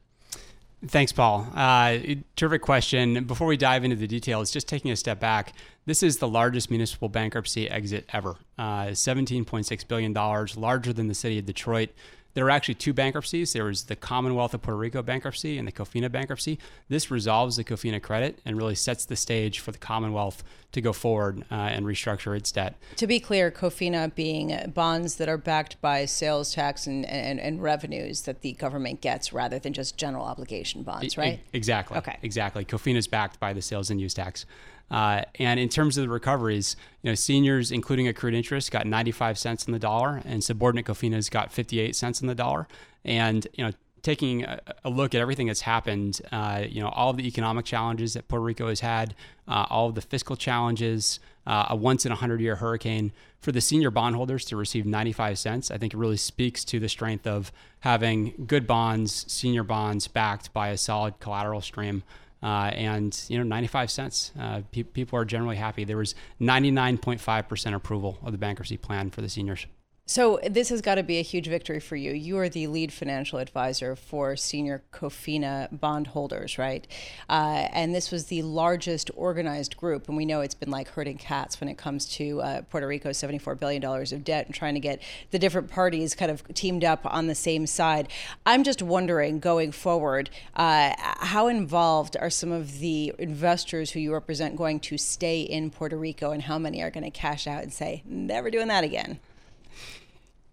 Thanks, 0.87 1.11
Paul. 1.11 1.47
Uh, 1.55 1.97
terrific 2.35 2.61
question. 2.61 3.23
Before 3.23 3.47
we 3.47 3.57
dive 3.57 3.83
into 3.83 3.95
the 3.95 4.07
details, 4.07 4.51
just 4.51 4.67
taking 4.67 4.91
a 4.91 4.95
step 4.95 5.19
back, 5.19 5.53
this 5.85 6.03
is 6.03 6.17
the 6.17 6.27
largest 6.27 6.69
municipal 6.69 7.09
bankruptcy 7.09 7.69
exit 7.69 8.05
ever. 8.13 8.35
Uh, 8.57 8.87
$17.6 8.87 9.87
billion, 9.87 10.13
larger 10.13 10.93
than 10.93 11.07
the 11.07 11.15
city 11.15 11.39
of 11.39 11.45
Detroit. 11.45 11.89
There 12.35 12.43
were 12.43 12.51
actually 12.51 12.75
two 12.75 12.93
bankruptcies. 12.93 13.53
There 13.53 13.63
was 13.63 13.85
the 13.85 13.95
Commonwealth 13.95 14.53
of 14.53 14.61
Puerto 14.61 14.77
Rico 14.77 15.01
bankruptcy 15.01 15.57
and 15.57 15.65
the 15.65 15.71
COFINA 15.71 16.11
bankruptcy. 16.11 16.59
This 16.89 17.09
resolves 17.09 17.55
the 17.55 17.63
COFINA 17.63 18.01
credit 18.01 18.39
and 18.45 18.57
really 18.57 18.75
sets 18.75 19.05
the 19.05 19.15
stage 19.15 19.59
for 19.59 19.71
the 19.71 19.77
Commonwealth 19.77 20.43
to 20.73 20.81
go 20.81 20.91
forward 20.91 21.45
uh, 21.49 21.55
and 21.55 21.85
restructure 21.85 22.35
its 22.35 22.51
debt. 22.51 22.75
To 22.97 23.07
be 23.07 23.21
clear, 23.21 23.49
COFINA 23.51 24.13
being 24.15 24.71
bonds 24.73 25.15
that 25.15 25.29
are 25.29 25.37
backed 25.37 25.79
by 25.79 26.03
sales 26.03 26.53
tax 26.53 26.85
and, 26.85 27.05
and, 27.05 27.39
and 27.39 27.63
revenues 27.63 28.23
that 28.23 28.41
the 28.41 28.51
government 28.51 28.99
gets 28.99 29.31
rather 29.31 29.57
than 29.57 29.71
just 29.71 29.95
general 29.95 30.25
obligation 30.25 30.83
bonds, 30.83 31.17
right? 31.17 31.39
exactly. 31.53 31.97
Okay. 31.97 32.17
Exactly. 32.21 32.65
COFINA 32.65 32.97
is 32.97 33.07
backed 33.07 33.39
by 33.39 33.53
the 33.53 33.61
sales 33.61 33.89
and 33.89 34.01
use 34.01 34.13
tax. 34.13 34.45
Uh, 34.91 35.23
and 35.39 35.59
in 35.59 35.69
terms 35.69 35.97
of 35.97 36.03
the 36.03 36.09
recoveries, 36.09 36.75
you 37.01 37.09
know, 37.09 37.15
seniors, 37.15 37.71
including 37.71 38.07
accrued 38.07 38.33
interest, 38.33 38.71
got 38.71 38.85
95 38.85 39.37
cents 39.37 39.65
in 39.65 39.73
the 39.73 39.79
dollar, 39.79 40.21
and 40.25 40.43
subordinate 40.43 40.85
COFINAs 40.85 41.29
got 41.29 41.51
58 41.51 41.95
cents 41.95 42.21
in 42.21 42.27
the 42.27 42.35
dollar. 42.35 42.67
And 43.03 43.47
you 43.53 43.65
know, 43.65 43.71
taking 44.05 44.43
a, 44.43 44.59
a 44.83 44.89
look 44.89 45.15
at 45.15 45.21
everything 45.21 45.47
that's 45.47 45.61
happened, 45.61 46.21
uh, 46.31 46.63
you 46.67 46.79
know, 46.79 46.89
all 46.89 47.09
of 47.09 47.17
the 47.17 47.27
economic 47.27 47.65
challenges 47.65 48.13
that 48.13 48.27
Puerto 48.27 48.43
Rico 48.43 48.69
has 48.69 48.81
had, 48.81 49.15
uh, 49.47 49.65
all 49.69 49.89
of 49.89 49.95
the 49.95 50.01
fiscal 50.01 50.35
challenges, 50.35 51.19
uh, 51.47 51.65
a 51.69 51.75
once 51.75 52.05
in 52.05 52.11
a 52.11 52.15
hundred 52.15 52.39
year 52.39 52.57
hurricane, 52.57 53.11
for 53.39 53.51
the 53.51 53.61
senior 53.61 53.91
bondholders 53.91 54.45
to 54.45 54.55
receive 54.55 54.85
95 54.85 55.39
cents, 55.39 55.71
I 55.71 55.77
think 55.77 55.93
it 55.93 55.97
really 55.97 56.17
speaks 56.17 56.63
to 56.65 56.79
the 56.79 56.89
strength 56.89 57.25
of 57.25 57.51
having 57.79 58.45
good 58.47 58.67
bonds, 58.67 59.25
senior 59.31 59.63
bonds 59.63 60.07
backed 60.07 60.53
by 60.53 60.69
a 60.69 60.77
solid 60.77 61.19
collateral 61.19 61.61
stream. 61.61 62.03
Uh, 62.43 62.69
and 62.73 63.25
you 63.27 63.37
know, 63.37 63.43
95 63.43 63.89
cents. 63.89 64.31
Uh, 64.39 64.61
pe- 64.71 64.83
people 64.83 65.17
are 65.17 65.25
generally 65.25 65.55
happy. 65.55 65.83
There 65.83 65.97
was 65.97 66.13
99.5% 66.41 67.73
approval 67.73 68.19
of 68.23 68.31
the 68.31 68.37
bankruptcy 68.37 68.77
plan 68.77 69.09
for 69.09 69.21
the 69.21 69.29
seniors. 69.29 69.65
So 70.07 70.39
this 70.47 70.69
has 70.69 70.81
got 70.81 70.95
to 70.95 71.03
be 71.03 71.17
a 71.17 71.23
huge 71.23 71.47
victory 71.47 71.79
for 71.79 71.95
you. 71.95 72.11
You 72.11 72.37
are 72.37 72.47
the 72.47 72.67
lead 72.67 72.93
financial 72.93 73.39
advisor 73.39 73.95
for 73.95 74.35
senior 74.35 74.83
COFINA 74.91 75.69
bondholders, 75.71 76.59
right? 76.59 76.87
Uh, 77.27 77.69
and 77.71 77.95
this 77.95 78.11
was 78.11 78.25
the 78.25 78.43
largest 78.43 79.09
organized 79.15 79.75
group, 79.77 80.07
and 80.07 80.15
we 80.15 80.23
know 80.23 80.41
it's 80.41 80.53
been 80.53 80.69
like 80.69 80.89
herding 80.89 81.17
cats 81.17 81.59
when 81.59 81.69
it 81.69 81.79
comes 81.79 82.05
to 82.17 82.39
uh, 82.41 82.61
Puerto 82.69 82.85
Rico's 82.85 83.17
$74 83.17 83.59
billion 83.59 83.83
of 83.83 84.23
debt 84.23 84.45
and 84.45 84.53
trying 84.53 84.75
to 84.75 84.79
get 84.79 85.01
the 85.31 85.39
different 85.39 85.71
parties 85.71 86.13
kind 86.13 86.29
of 86.29 86.47
teamed 86.53 86.83
up 86.83 87.01
on 87.05 87.25
the 87.25 87.33
same 87.33 87.65
side. 87.65 88.07
I'm 88.45 88.63
just 88.63 88.83
wondering, 88.83 89.39
going 89.39 89.71
forward, 89.71 90.29
uh, 90.55 90.93
how 90.99 91.47
involved 91.47 92.15
are 92.21 92.29
some 92.29 92.51
of 92.51 92.77
the 92.77 93.11
investors 93.17 93.89
who 93.89 93.99
you 93.99 94.13
represent 94.13 94.55
going 94.55 94.81
to 94.81 94.99
stay 94.99 95.41
in 95.41 95.71
Puerto 95.71 95.97
Rico, 95.97 96.29
and 96.29 96.43
how 96.43 96.59
many 96.59 96.83
are 96.83 96.91
going 96.91 97.05
to 97.05 97.09
cash 97.09 97.47
out 97.47 97.63
and 97.63 97.73
say, 97.73 98.03
never 98.05 98.51
doing 98.51 98.67
that 98.67 98.83
again? 98.83 99.19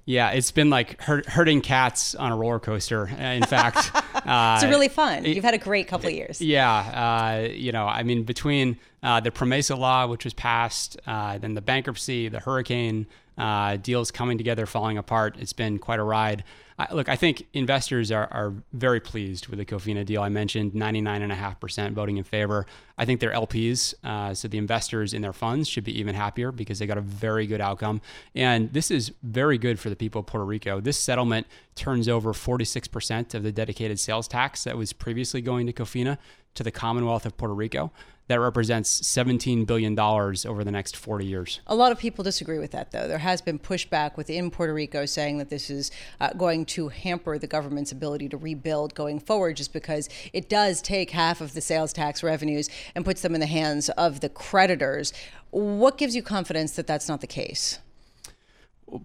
Yeah, 0.04 0.30
it's 0.30 0.50
been 0.50 0.68
like 0.68 1.00
herding 1.00 1.60
cats 1.60 2.16
on 2.16 2.32
a 2.32 2.36
roller 2.36 2.58
coaster. 2.58 3.08
Uh, 3.08 3.22
in 3.22 3.44
fact, 3.44 3.90
uh, 4.14 4.58
it's 4.60 4.68
really 4.68 4.88
fun. 4.88 5.24
You've 5.24 5.44
had 5.44 5.54
a 5.54 5.58
great 5.58 5.86
couple 5.86 6.08
of 6.08 6.12
years. 6.12 6.40
Yeah, 6.40 6.68
uh, 6.68 7.48
you 7.52 7.70
know, 7.70 7.86
I 7.86 8.02
mean, 8.02 8.24
between 8.24 8.78
uh, 9.02 9.20
the 9.20 9.30
PROMESA 9.30 9.78
law, 9.78 10.06
which 10.08 10.24
was 10.24 10.34
passed, 10.34 11.00
uh, 11.06 11.38
then 11.38 11.54
the 11.54 11.60
bankruptcy, 11.60 12.28
the 12.28 12.40
hurricane, 12.40 13.06
uh, 13.38 13.76
deals 13.76 14.10
coming 14.10 14.38
together, 14.38 14.66
falling 14.66 14.98
apart. 14.98 15.36
It's 15.38 15.52
been 15.52 15.78
quite 15.78 16.00
a 16.00 16.04
ride. 16.04 16.42
I, 16.82 16.94
look, 16.94 17.08
I 17.08 17.16
think 17.16 17.46
investors 17.52 18.10
are, 18.10 18.28
are 18.30 18.52
very 18.72 19.00
pleased 19.00 19.48
with 19.48 19.58
the 19.58 19.64
Cofina 19.64 20.04
deal. 20.04 20.22
I 20.22 20.28
mentioned 20.28 20.72
99.5% 20.72 21.92
voting 21.92 22.16
in 22.16 22.24
favor. 22.24 22.66
I 22.98 23.04
think 23.04 23.20
their 23.20 23.32
LPs, 23.32 23.94
uh, 24.02 24.34
so 24.34 24.48
the 24.48 24.58
investors 24.58 25.14
in 25.14 25.22
their 25.22 25.32
funds, 25.32 25.68
should 25.68 25.84
be 25.84 25.98
even 25.98 26.14
happier 26.14 26.50
because 26.50 26.78
they 26.78 26.86
got 26.86 26.98
a 26.98 27.02
very 27.02 27.46
good 27.46 27.60
outcome. 27.60 28.00
And 28.34 28.72
this 28.72 28.90
is 28.90 29.12
very 29.22 29.58
good 29.58 29.78
for 29.78 29.90
the 29.90 29.96
people 29.96 30.20
of 30.20 30.26
Puerto 30.26 30.44
Rico. 30.44 30.80
This 30.80 30.98
settlement 30.98 31.46
turns 31.74 32.08
over 32.08 32.32
46% 32.32 33.34
of 33.34 33.42
the 33.42 33.52
dedicated 33.52 34.00
sales 34.00 34.26
tax 34.26 34.64
that 34.64 34.76
was 34.76 34.92
previously 34.92 35.40
going 35.40 35.66
to 35.66 35.72
Cofina 35.72 36.18
to 36.54 36.62
the 36.62 36.70
Commonwealth 36.70 37.26
of 37.26 37.36
Puerto 37.36 37.54
Rico 37.54 37.92
that 38.32 38.40
represents 38.40 39.02
$17 39.02 39.66
billion 39.66 39.98
over 39.98 40.64
the 40.64 40.70
next 40.70 40.96
40 40.96 41.26
years. 41.26 41.60
A 41.66 41.74
lot 41.74 41.92
of 41.92 41.98
people 41.98 42.24
disagree 42.24 42.58
with 42.58 42.70
that, 42.70 42.90
though. 42.90 43.06
There 43.06 43.18
has 43.18 43.42
been 43.42 43.58
pushback 43.58 44.16
within 44.16 44.50
Puerto 44.50 44.72
Rico 44.72 45.04
saying 45.04 45.36
that 45.36 45.50
this 45.50 45.68
is 45.68 45.90
uh, 46.18 46.32
going 46.32 46.64
to 46.66 46.88
hamper 46.88 47.38
the 47.38 47.46
government's 47.46 47.92
ability 47.92 48.30
to 48.30 48.38
rebuild 48.38 48.94
going 48.94 49.20
forward, 49.20 49.58
just 49.58 49.74
because 49.74 50.08
it 50.32 50.48
does 50.48 50.80
take 50.80 51.10
half 51.10 51.42
of 51.42 51.52
the 51.52 51.60
sales 51.60 51.92
tax 51.92 52.22
revenues 52.22 52.70
and 52.94 53.04
puts 53.04 53.20
them 53.20 53.34
in 53.34 53.40
the 53.40 53.46
hands 53.46 53.90
of 53.90 54.20
the 54.20 54.30
creditors. 54.30 55.12
What 55.50 55.98
gives 55.98 56.16
you 56.16 56.22
confidence 56.22 56.72
that 56.76 56.86
that's 56.86 57.08
not 57.08 57.20
the 57.20 57.26
case? 57.26 57.80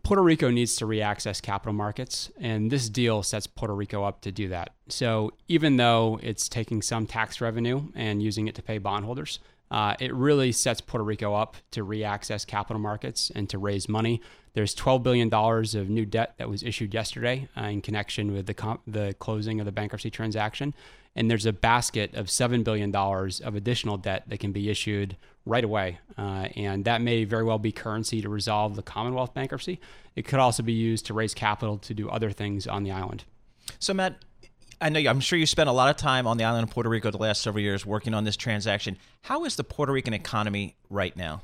Puerto 0.03 0.21
Rico 0.21 0.49
needs 0.49 0.75
to 0.77 0.85
reaccess 0.85 1.41
capital 1.41 1.73
markets, 1.73 2.29
and 2.39 2.69
this 2.69 2.89
deal 2.89 3.23
sets 3.23 3.47
Puerto 3.47 3.73
Rico 3.73 4.03
up 4.03 4.21
to 4.21 4.31
do 4.31 4.49
that. 4.49 4.71
So, 4.89 5.31
even 5.47 5.77
though 5.77 6.19
it's 6.21 6.49
taking 6.49 6.81
some 6.81 7.07
tax 7.07 7.39
revenue 7.39 7.83
and 7.95 8.21
using 8.21 8.47
it 8.47 8.55
to 8.55 8.61
pay 8.61 8.79
bondholders, 8.79 9.39
uh, 9.69 9.95
it 9.99 10.13
really 10.13 10.51
sets 10.51 10.81
Puerto 10.81 11.03
Rico 11.03 11.33
up 11.33 11.57
to 11.71 11.85
reaccess 11.85 12.45
capital 12.45 12.81
markets 12.81 13.31
and 13.35 13.49
to 13.49 13.57
raise 13.57 13.89
money. 13.89 14.21
There's 14.53 14.73
$12 14.73 15.03
billion 15.03 15.33
of 15.33 15.89
new 15.89 16.05
debt 16.05 16.35
that 16.37 16.49
was 16.49 16.63
issued 16.63 16.93
yesterday 16.93 17.47
uh, 17.57 17.65
in 17.65 17.81
connection 17.81 18.31
with 18.31 18.47
the, 18.47 18.53
comp- 18.53 18.81
the 18.87 19.15
closing 19.19 19.59
of 19.59 19.65
the 19.65 19.71
bankruptcy 19.71 20.09
transaction. 20.09 20.73
And 21.15 21.29
there's 21.29 21.45
a 21.45 21.53
basket 21.53 22.13
of 22.13 22.27
$7 22.27 22.63
billion 22.63 22.95
of 22.95 23.55
additional 23.55 23.97
debt 23.97 24.23
that 24.27 24.39
can 24.39 24.51
be 24.51 24.69
issued 24.69 25.17
right 25.47 25.63
away. 25.63 25.99
Uh, 26.17 26.47
and 26.55 26.85
that 26.85 27.01
may 27.01 27.23
very 27.23 27.43
well 27.43 27.59
be 27.59 27.71
currency 27.71 28.21
to 28.21 28.29
resolve 28.29 28.75
the 28.75 28.81
Commonwealth 28.81 29.33
bankruptcy. 29.33 29.79
It 30.15 30.25
could 30.25 30.39
also 30.39 30.63
be 30.63 30.73
used 30.73 31.05
to 31.07 31.13
raise 31.13 31.33
capital 31.33 31.77
to 31.79 31.93
do 31.93 32.09
other 32.09 32.31
things 32.31 32.67
on 32.67 32.83
the 32.83 32.91
island. 32.91 33.23
So, 33.79 33.93
Matt, 33.93 34.17
I 34.79 34.89
know 34.89 34.99
I'm 34.99 35.19
sure 35.19 35.39
you 35.39 35.45
spent 35.45 35.69
a 35.69 35.73
lot 35.73 35.89
of 35.89 35.97
time 35.97 36.27
on 36.27 36.37
the 36.37 36.43
island 36.43 36.63
of 36.63 36.69
Puerto 36.69 36.89
Rico 36.89 37.09
the 37.09 37.17
last 37.17 37.41
several 37.41 37.63
years 37.63 37.85
working 37.85 38.13
on 38.13 38.23
this 38.23 38.37
transaction. 38.37 38.97
How 39.23 39.45
is 39.45 39.55
the 39.55 39.63
Puerto 39.63 39.91
Rican 39.91 40.13
economy 40.13 40.75
right 40.89 41.15
now? 41.15 41.41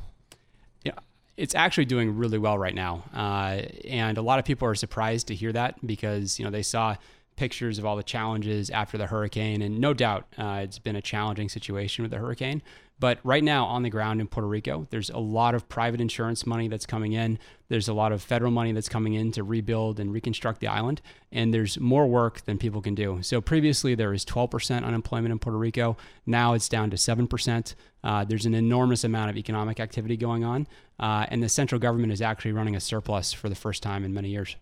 Yeah, 0.84 1.00
it's 1.36 1.56
actually 1.56 1.86
doing 1.86 2.16
really 2.16 2.38
well 2.38 2.58
right 2.58 2.76
now, 2.76 3.04
uh, 3.14 3.62
and 3.86 4.18
a 4.18 4.22
lot 4.22 4.38
of 4.38 4.46
people 4.46 4.68
are 4.68 4.76
surprised 4.76 5.28
to 5.28 5.36
hear 5.36 5.52
that 5.52 5.86
because 5.86 6.38
you 6.38 6.46
know 6.46 6.52
they 6.52 6.62
saw 6.62 6.96
pictures 7.36 7.80
of 7.80 7.86
all 7.86 7.96
the 7.96 8.04
challenges 8.04 8.70
after 8.70 8.98
the 8.98 9.08
hurricane, 9.08 9.64
and 9.64 9.80
no 9.80 9.94
doubt 9.94 10.28
uh, 10.38 10.62
it's 10.64 10.78
been 10.78 10.96
a 10.96 11.02
challenging 11.02 11.50
situation 11.50 12.04
with 12.04 12.12
the 12.12 12.18
hurricane. 12.18 12.62
But 13.04 13.20
right 13.26 13.44
now, 13.44 13.66
on 13.66 13.84
the 13.84 13.90
ground 13.90 14.22
in 14.22 14.28
Puerto 14.28 14.48
Rico, 14.48 14.88
there's 14.90 15.10
a 15.10 15.18
lot 15.18 15.56
of 15.56 15.68
private 15.68 16.00
insurance 16.00 16.46
money 16.46 16.70
that's 16.70 16.86
coming 16.86 17.12
in. 17.12 17.38
There's 17.68 17.90
a 17.90 17.94
lot 17.94 18.14
of 18.14 18.22
federal 18.22 18.50
money 18.50 18.72
that's 18.72 18.88
coming 18.88 19.14
in 19.14 19.34
to 19.34 19.44
rebuild 19.44 20.00
and 20.00 20.14
reconstruct 20.14 20.62
the 20.62 20.68
island. 20.68 21.02
And 21.30 21.54
there's 21.54 21.78
more 21.78 22.08
work 22.08 22.46
than 22.46 22.58
people 22.58 22.82
can 22.82 22.96
do. 22.96 23.22
So 23.22 23.42
previously, 23.42 23.94
there 23.94 24.12
was 24.12 24.24
12% 24.24 24.86
unemployment 24.86 25.34
in 25.34 25.40
Puerto 25.40 25.58
Rico. 25.58 25.98
Now 26.26 26.54
it's 26.54 26.70
down 26.70 26.92
to 26.92 26.96
7%. 26.96 27.76
Uh, 28.06 28.24
there's 28.24 28.46
an 28.46 28.56
enormous 28.56 29.04
amount 29.04 29.30
of 29.32 29.36
economic 29.36 29.82
activity 29.82 30.16
going 30.16 30.46
on. 30.46 30.66
Uh, 30.98 31.26
and 31.28 31.44
the 31.44 31.50
central 31.50 31.80
government 31.80 32.14
is 32.14 32.22
actually 32.22 32.54
running 32.54 32.78
a 32.78 32.80
surplus 32.80 33.34
for 33.34 33.50
the 33.50 33.56
first 33.56 33.84
time 33.84 34.06
in 34.06 34.14
many 34.14 34.30
years. 34.30 34.56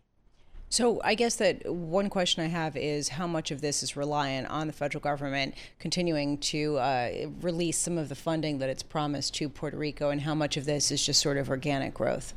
So 0.72 1.02
I 1.04 1.16
guess 1.16 1.36
that 1.36 1.70
one 1.70 2.10
question 2.10 2.46
I 2.46 2.48
have 2.48 2.78
is 2.78 3.10
how 3.10 3.28
much 3.28 3.52
of 3.52 3.60
this 3.60 3.84
is 3.84 3.98
reliant 3.98 4.48
on 4.48 4.68
the 4.68 4.74
federal 4.74 5.02
government 5.02 5.54
continuing 5.80 6.38
to 6.38 6.78
uh, 6.78 7.12
release 7.42 7.78
some 7.78 7.98
of 7.98 8.08
the 8.08 8.16
funding 8.16 8.60
that 8.60 8.70
it's 8.70 8.82
promised 8.82 9.36
to 9.36 9.50
Puerto 9.50 9.76
Rico, 9.76 10.12
and 10.12 10.22
how 10.22 10.34
much 10.34 10.56
of 10.56 10.64
this 10.64 10.90
is 10.90 11.06
just 11.06 11.20
sort 11.20 11.36
of 11.36 11.50
organic 11.50 11.94
growth? 11.94 12.34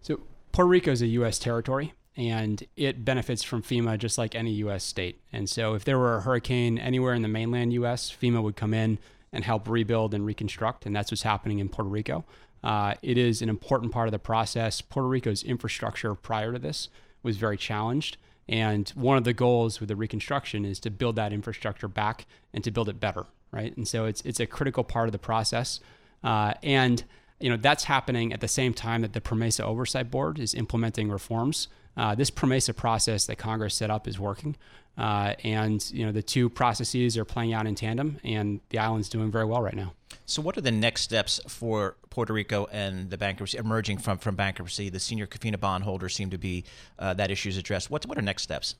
So 0.00 0.20
Puerto 0.52 0.68
Rico 0.68 0.92
is 0.92 1.02
a 1.02 1.08
U.S. 1.08 1.40
territory, 1.40 1.92
and 2.16 2.62
it 2.76 3.04
benefits 3.04 3.42
from 3.42 3.64
FEMA 3.64 3.98
just 3.98 4.16
like 4.16 4.36
any 4.36 4.52
U.S. 4.52 4.84
state. 4.84 5.20
And 5.32 5.50
so 5.50 5.74
if 5.74 5.84
there 5.84 5.98
were 5.98 6.18
a 6.18 6.20
hurricane 6.20 6.78
anywhere 6.78 7.14
in 7.14 7.22
the 7.22 7.28
mainland 7.28 7.72
U.S., 7.72 8.12
FEMA 8.12 8.40
would 8.40 8.54
come 8.54 8.72
in 8.72 9.00
and 9.32 9.42
help 9.42 9.68
rebuild 9.68 10.14
and 10.14 10.24
reconstruct, 10.24 10.86
and 10.86 10.94
that's 10.94 11.10
what's 11.10 11.24
happening 11.24 11.58
in 11.58 11.68
Puerto 11.68 11.90
Rico. 11.90 12.24
Uh, 12.62 12.94
it 13.02 13.18
is 13.18 13.42
an 13.42 13.48
important 13.48 13.90
part 13.90 14.06
of 14.06 14.12
the 14.12 14.20
process. 14.20 14.80
Puerto 14.80 15.08
Rico's 15.08 15.42
infrastructure 15.42 16.14
prior 16.14 16.52
to 16.52 16.60
this 16.60 16.88
was 17.22 17.36
very 17.36 17.56
challenged. 17.56 18.16
And 18.48 18.88
one 18.90 19.16
of 19.16 19.24
the 19.24 19.32
goals 19.32 19.78
with 19.78 19.88
the 19.88 19.96
reconstruction 19.96 20.64
is 20.64 20.80
to 20.80 20.90
build 20.90 21.16
that 21.16 21.32
infrastructure 21.32 21.88
back 21.88 22.26
and 22.52 22.64
to 22.64 22.70
build 22.70 22.88
it 22.88 22.98
better, 22.98 23.26
right? 23.52 23.76
And 23.76 23.86
so 23.86 24.06
it's 24.06 24.22
it's 24.22 24.40
a 24.40 24.46
critical 24.46 24.82
part 24.82 25.08
of 25.08 25.12
the 25.12 25.18
process. 25.18 25.80
Uh, 26.24 26.54
and 26.62 27.04
you 27.38 27.48
know 27.48 27.56
that's 27.56 27.84
happening 27.84 28.32
at 28.32 28.40
the 28.40 28.48
same 28.48 28.74
time 28.74 29.02
that 29.02 29.12
the 29.12 29.20
PROMESA 29.20 29.62
Oversight 29.64 30.10
Board 30.10 30.38
is 30.38 30.54
implementing 30.54 31.10
reforms. 31.10 31.68
Uh, 31.96 32.14
this 32.14 32.30
PROMESA 32.30 32.74
process 32.74 33.26
that 33.26 33.36
Congress 33.36 33.74
set 33.74 33.90
up 33.90 34.08
is 34.08 34.18
working, 34.18 34.56
uh, 35.00 35.34
and 35.44 35.90
you 35.92 36.04
know 36.04 36.12
the 36.12 36.22
two 36.22 36.50
processes 36.50 37.16
are 37.16 37.24
playing 37.24 37.54
out 37.54 37.66
in 37.66 37.74
tandem, 37.74 38.18
and 38.22 38.60
the 38.68 38.78
island's 38.78 39.08
doing 39.08 39.30
very 39.30 39.46
well 39.46 39.62
right 39.62 39.74
now. 39.74 39.94
So, 40.26 40.42
what 40.42 40.58
are 40.58 40.60
the 40.60 40.70
next 40.70 41.00
steps 41.00 41.40
for 41.48 41.96
Puerto 42.10 42.34
Rico 42.34 42.68
and 42.70 43.08
the 43.08 43.16
bankruptcy 43.16 43.56
emerging 43.56 43.98
from 43.98 44.18
from 44.18 44.36
bankruptcy? 44.36 44.90
The 44.90 45.00
senior 45.00 45.26
Cofina 45.26 45.58
bondholders 45.58 46.14
seem 46.14 46.28
to 46.30 46.38
be 46.38 46.64
uh, 46.98 47.14
that 47.14 47.30
issue 47.30 47.48
is 47.48 47.56
addressed. 47.56 47.90
What 47.90 48.04
what 48.04 48.18
are 48.18 48.22
next 48.22 48.42
steps? 48.42 48.74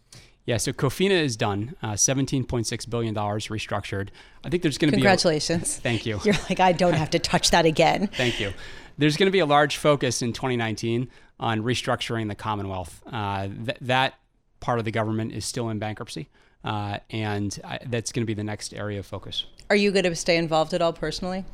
Yeah, 0.44 0.58
so 0.58 0.72
Cofina 0.72 1.10
is 1.12 1.36
done, 1.36 1.76
uh, 1.82 1.92
$17.6 1.92 2.90
billion 2.90 3.14
restructured. 3.14 4.08
I 4.42 4.48
think 4.48 4.62
there's 4.62 4.78
going 4.78 4.90
to 4.90 4.96
be. 4.96 5.02
Congratulations. 5.02 5.76
Thank 5.82 6.06
you. 6.06 6.18
You're 6.24 6.34
like, 6.48 6.60
I 6.60 6.72
don't 6.72 6.94
have 6.94 7.10
to 7.10 7.18
touch 7.18 7.50
that 7.50 7.66
again. 7.66 8.06
Thank 8.14 8.40
you. 8.40 8.52
There's 8.96 9.16
going 9.16 9.26
to 9.26 9.32
be 9.32 9.40
a 9.40 9.46
large 9.46 9.76
focus 9.76 10.22
in 10.22 10.32
2019 10.32 11.08
on 11.38 11.62
restructuring 11.62 12.28
the 12.28 12.34
Commonwealth. 12.34 13.02
Uh, 13.06 13.48
th- 13.48 13.78
that 13.82 14.14
part 14.60 14.78
of 14.78 14.84
the 14.84 14.90
government 14.90 15.32
is 15.32 15.44
still 15.44 15.68
in 15.70 15.78
bankruptcy, 15.78 16.28
uh, 16.64 16.98
and 17.10 17.58
I, 17.64 17.78
that's 17.86 18.12
going 18.12 18.22
to 18.22 18.26
be 18.26 18.34
the 18.34 18.44
next 18.44 18.74
area 18.74 18.98
of 18.98 19.06
focus. 19.06 19.46
Are 19.68 19.76
you 19.76 19.90
going 19.90 20.04
to 20.04 20.14
stay 20.14 20.36
involved 20.36 20.74
at 20.74 20.82
all 20.82 20.92
personally? 20.92 21.44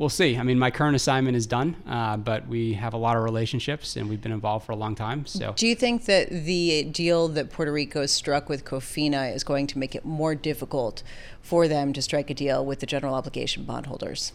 We'll 0.00 0.08
see. 0.08 0.38
I 0.38 0.42
mean, 0.44 0.58
my 0.58 0.70
current 0.70 0.96
assignment 0.96 1.36
is 1.36 1.46
done, 1.46 1.76
uh, 1.86 2.16
but 2.16 2.48
we 2.48 2.72
have 2.72 2.94
a 2.94 2.96
lot 2.96 3.18
of 3.18 3.22
relationships 3.22 3.96
and 3.96 4.08
we've 4.08 4.22
been 4.22 4.32
involved 4.32 4.64
for 4.64 4.72
a 4.72 4.76
long 4.76 4.94
time. 4.94 5.26
So, 5.26 5.52
do 5.54 5.66
you 5.66 5.74
think 5.74 6.06
that 6.06 6.30
the 6.30 6.84
deal 6.84 7.28
that 7.28 7.50
Puerto 7.50 7.70
Rico 7.70 8.06
struck 8.06 8.48
with 8.48 8.64
Cofina 8.64 9.34
is 9.34 9.44
going 9.44 9.66
to 9.66 9.78
make 9.78 9.94
it 9.94 10.06
more 10.06 10.34
difficult 10.34 11.02
for 11.42 11.68
them 11.68 11.92
to 11.92 12.00
strike 12.00 12.30
a 12.30 12.34
deal 12.34 12.64
with 12.64 12.80
the 12.80 12.86
general 12.86 13.14
obligation 13.14 13.64
bondholders? 13.64 14.32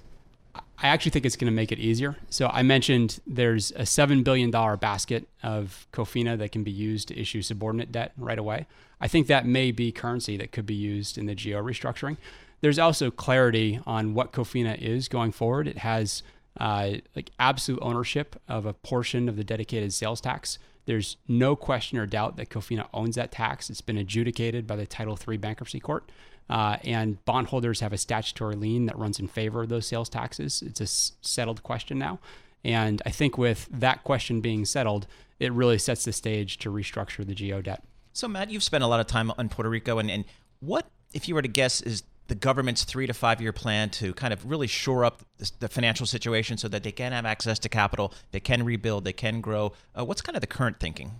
I 0.77 0.87
actually 0.87 1.11
think 1.11 1.25
it's 1.25 1.37
going 1.37 1.51
to 1.51 1.55
make 1.55 1.71
it 1.71 1.79
easier. 1.79 2.17
So 2.29 2.47
I 2.47 2.61
mentioned 2.61 3.19
there's 3.25 3.71
a 3.71 3.83
$7 3.83 4.23
billion 4.23 4.51
basket 4.51 5.27
of 5.41 5.87
COFINA 5.93 6.37
that 6.39 6.51
can 6.51 6.63
be 6.63 6.71
used 6.71 7.07
to 7.07 7.19
issue 7.19 7.41
subordinate 7.41 7.91
debt 7.91 8.11
right 8.17 8.37
away. 8.37 8.67
I 8.99 9.07
think 9.07 9.27
that 9.27 9.45
may 9.45 9.71
be 9.71 9.91
currency 9.91 10.37
that 10.37 10.51
could 10.51 10.65
be 10.65 10.75
used 10.75 11.17
in 11.17 11.27
the 11.27 11.35
GO 11.35 11.61
restructuring. 11.63 12.17
There's 12.61 12.79
also 12.79 13.11
clarity 13.11 13.79
on 13.85 14.13
what 14.13 14.31
COFINA 14.31 14.81
is 14.81 15.07
going 15.07 15.31
forward. 15.31 15.67
It 15.67 15.79
has 15.79 16.23
uh, 16.59 16.95
like 17.15 17.31
absolute 17.39 17.81
ownership 17.81 18.41
of 18.47 18.65
a 18.65 18.73
portion 18.73 19.29
of 19.29 19.35
the 19.35 19.43
dedicated 19.43 19.93
sales 19.93 20.21
tax. 20.21 20.57
There's 20.85 21.17
no 21.27 21.55
question 21.55 21.97
or 21.97 22.05
doubt 22.05 22.37
that 22.37 22.49
COFINA 22.49 22.87
owns 22.93 23.15
that 23.15 23.31
tax. 23.31 23.69
It's 23.69 23.81
been 23.81 23.97
adjudicated 23.97 24.67
by 24.67 24.75
the 24.75 24.85
Title 24.85 25.17
III 25.27 25.37
bankruptcy 25.37 25.79
court. 25.79 26.11
Uh, 26.49 26.77
and 26.83 27.23
bondholders 27.25 27.79
have 27.79 27.93
a 27.93 27.97
statutory 27.97 28.55
lien 28.55 28.85
that 28.85 28.97
runs 28.97 29.19
in 29.19 29.27
favor 29.27 29.63
of 29.63 29.69
those 29.69 29.87
sales 29.87 30.09
taxes. 30.09 30.61
It's 30.65 30.81
a 30.81 30.87
settled 31.25 31.63
question 31.63 31.97
now. 31.97 32.19
And 32.63 33.01
I 33.05 33.11
think 33.11 33.37
with 33.37 33.67
that 33.71 34.03
question 34.03 34.41
being 34.41 34.65
settled, 34.65 35.07
it 35.39 35.51
really 35.51 35.77
sets 35.77 36.05
the 36.05 36.13
stage 36.13 36.57
to 36.59 36.71
restructure 36.71 37.25
the 37.25 37.35
GO 37.35 37.61
debt. 37.61 37.83
So, 38.13 38.27
Matt, 38.27 38.49
you've 38.49 38.63
spent 38.63 38.83
a 38.83 38.87
lot 38.87 38.99
of 38.99 39.07
time 39.07 39.31
on 39.37 39.49
Puerto 39.49 39.69
Rico. 39.69 39.99
And, 39.99 40.09
and 40.09 40.25
what, 40.61 40.87
if 41.13 41.27
you 41.27 41.35
were 41.35 41.41
to 41.41 41.47
guess, 41.47 41.81
is 41.81 42.03
the 42.27 42.35
government's 42.35 42.83
three 42.83 43.05
to 43.07 43.13
five 43.13 43.41
year 43.41 43.51
plan 43.51 43.89
to 43.91 44.13
kind 44.13 44.33
of 44.33 44.49
really 44.49 44.67
shore 44.67 45.05
up 45.05 45.21
the, 45.59 45.67
financial 45.67 46.05
situation 46.05 46.57
so 46.57 46.67
that 46.67 46.83
they 46.83 46.91
can 46.91 47.11
have 47.11 47.25
access 47.25 47.59
to 47.59 47.69
capital, 47.69 48.13
they 48.31 48.39
can 48.39 48.63
rebuild, 48.63 49.03
they 49.03 49.13
can 49.13 49.41
grow? 49.41 49.73
Uh, 49.97 50.05
what's 50.05 50.21
kind 50.21 50.35
of 50.35 50.41
the 50.41 50.47
current 50.47 50.79
thinking? 50.79 51.11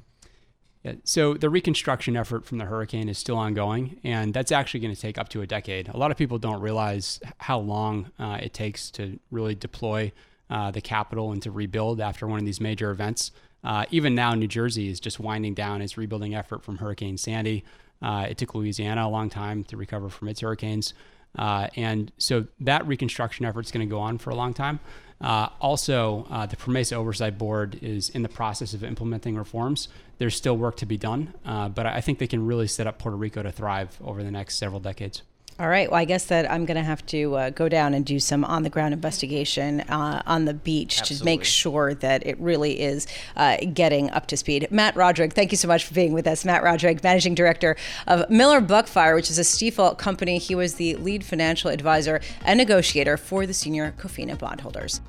So 1.04 1.34
the 1.34 1.50
reconstruction 1.50 2.16
effort 2.16 2.46
from 2.46 2.58
the 2.58 2.66
hurricane 2.66 3.10
is 3.10 3.18
still 3.18 3.38
ongoing, 3.38 4.00
and 4.04 4.34
that's 4.34 4.52
actually 4.52 4.82
going 4.82 4.94
to 4.94 5.02
take 5.02 5.18
up 5.18 5.30
to 5.30 5.42
a 5.42 5.48
decade. 5.48 5.88
A 5.90 5.98
lot 5.98 6.12
of 6.12 6.18
people 6.18 6.38
don't 6.38 6.62
realize 6.62 7.20
how 7.40 7.60
long 7.60 8.12
uh, 8.20 8.38
it 8.42 8.54
takes 8.54 8.92
to 8.92 9.20
really 9.32 9.56
deploy 9.56 10.12
uh, 10.50 10.72
the 10.72 10.82
capital 10.82 11.32
and 11.32 11.42
to 11.42 11.52
rebuild 11.52 12.00
after 12.00 12.28
one 12.28 12.40
of 12.40 12.46
these 12.46 12.62
major 12.62 12.92
events. 12.92 13.32
Uh, 13.64 13.86
even 13.90 14.14
now, 14.14 14.36
New 14.36 14.48
Jersey 14.48 14.90
is 14.90 15.00
just 15.00 15.20
winding 15.20 15.56
down 15.56 15.82
its 15.82 15.98
rebuilding 15.98 16.36
effort 16.36 16.64
from 16.64 16.78
Hurricane 16.78 17.18
Sandy. 17.18 17.64
Uh, 18.02 18.28
it 18.30 18.38
took 18.38 18.54
Louisiana 18.54 19.08
a 19.08 19.10
long 19.10 19.30
time 19.30 19.64
to 19.66 19.78
recover 19.78 20.10
from 20.10 20.28
its 20.28 20.42
hurricanes. 20.42 20.94
Uh, 21.36 21.68
and 21.76 22.12
so 22.18 22.46
that 22.60 22.86
reconstruction 22.86 23.46
effort 23.46 23.66
is 23.66 23.72
going 23.72 23.86
to 23.86 23.90
go 23.90 24.00
on 24.00 24.20
for 24.20 24.30
a 24.30 24.36
long 24.36 24.54
time. 24.54 24.80
Uh, 25.20 25.50
also, 25.60 26.28
the 26.50 26.56
PROMESA 26.56 26.94
Oversight 26.94 27.38
Board 27.38 27.80
is 27.82 28.10
in 28.10 28.22
the 28.22 28.30
process 28.30 28.74
of 28.74 28.84
implementing 28.84 29.36
reforms. 29.36 29.88
There's 30.18 30.36
still 30.36 30.58
work 30.58 30.78
to 30.78 30.86
be 30.86 30.98
done, 30.98 31.34
uh, 31.46 31.70
but 31.70 31.86
I 31.86 32.02
think 32.02 32.20
they 32.20 32.28
can 32.28 32.46
really 32.46 32.68
set 32.68 32.88
up 32.88 33.00
Puerto 33.00 33.18
Rico 33.18 33.44
to 33.44 33.52
thrive 33.52 33.98
over 34.04 34.24
the 34.24 34.32
next 34.32 34.58
several 34.58 34.80
decades. 34.80 35.22
All 35.58 35.70
right. 35.70 35.90
Well, 35.90 36.02
I 36.02 36.04
guess 36.04 36.26
that 36.26 36.52
I'm 36.52 36.66
going 36.66 36.76
to 36.76 36.84
have 36.84 37.06
to 37.06 37.36
uh, 37.36 37.50
go 37.50 37.70
down 37.70 37.94
and 37.94 38.06
do 38.06 38.20
some 38.20 38.44
on 38.44 38.64
the 38.64 38.70
ground 38.70 38.94
investigation 38.94 39.82
uh, 39.82 40.22
on 40.26 40.44
the 40.44 40.54
beach 40.54 41.00
Absolutely. 41.00 41.20
to 41.20 41.26
make 41.26 41.44
sure 41.46 41.94
that 41.94 42.28
it 42.28 42.38
really 42.42 42.82
is 42.82 43.08
uh, 43.38 43.56
getting 43.74 44.10
up 44.10 44.28
to 44.28 44.38
speed. 44.38 44.68
Matt 44.70 44.98
Rodrigue, 44.98 45.32
thank 45.32 45.54
you 45.54 45.58
so 45.58 45.70
much 45.70 45.86
for 45.86 45.94
being 45.94 46.12
with 46.12 46.28
us. 46.28 46.44
Matt 46.44 46.62
Rodrigue, 46.62 47.02
Managing 47.02 47.36
Director 47.36 47.78
of 48.06 48.30
Miller 48.30 48.60
Buckfire, 48.60 49.16
which 49.16 49.30
is 49.30 49.40
a 49.40 49.44
Stifel 49.44 49.98
company. 49.98 50.40
He 50.40 50.56
was 50.56 50.76
the 50.76 50.96
lead 50.96 51.24
financial 51.24 51.72
advisor 51.72 52.20
and 52.44 52.58
negotiator 52.58 53.16
for 53.16 53.46
the 53.46 53.54
senior 53.54 53.94
Cofina 53.98 54.38
bondholders. 54.38 55.00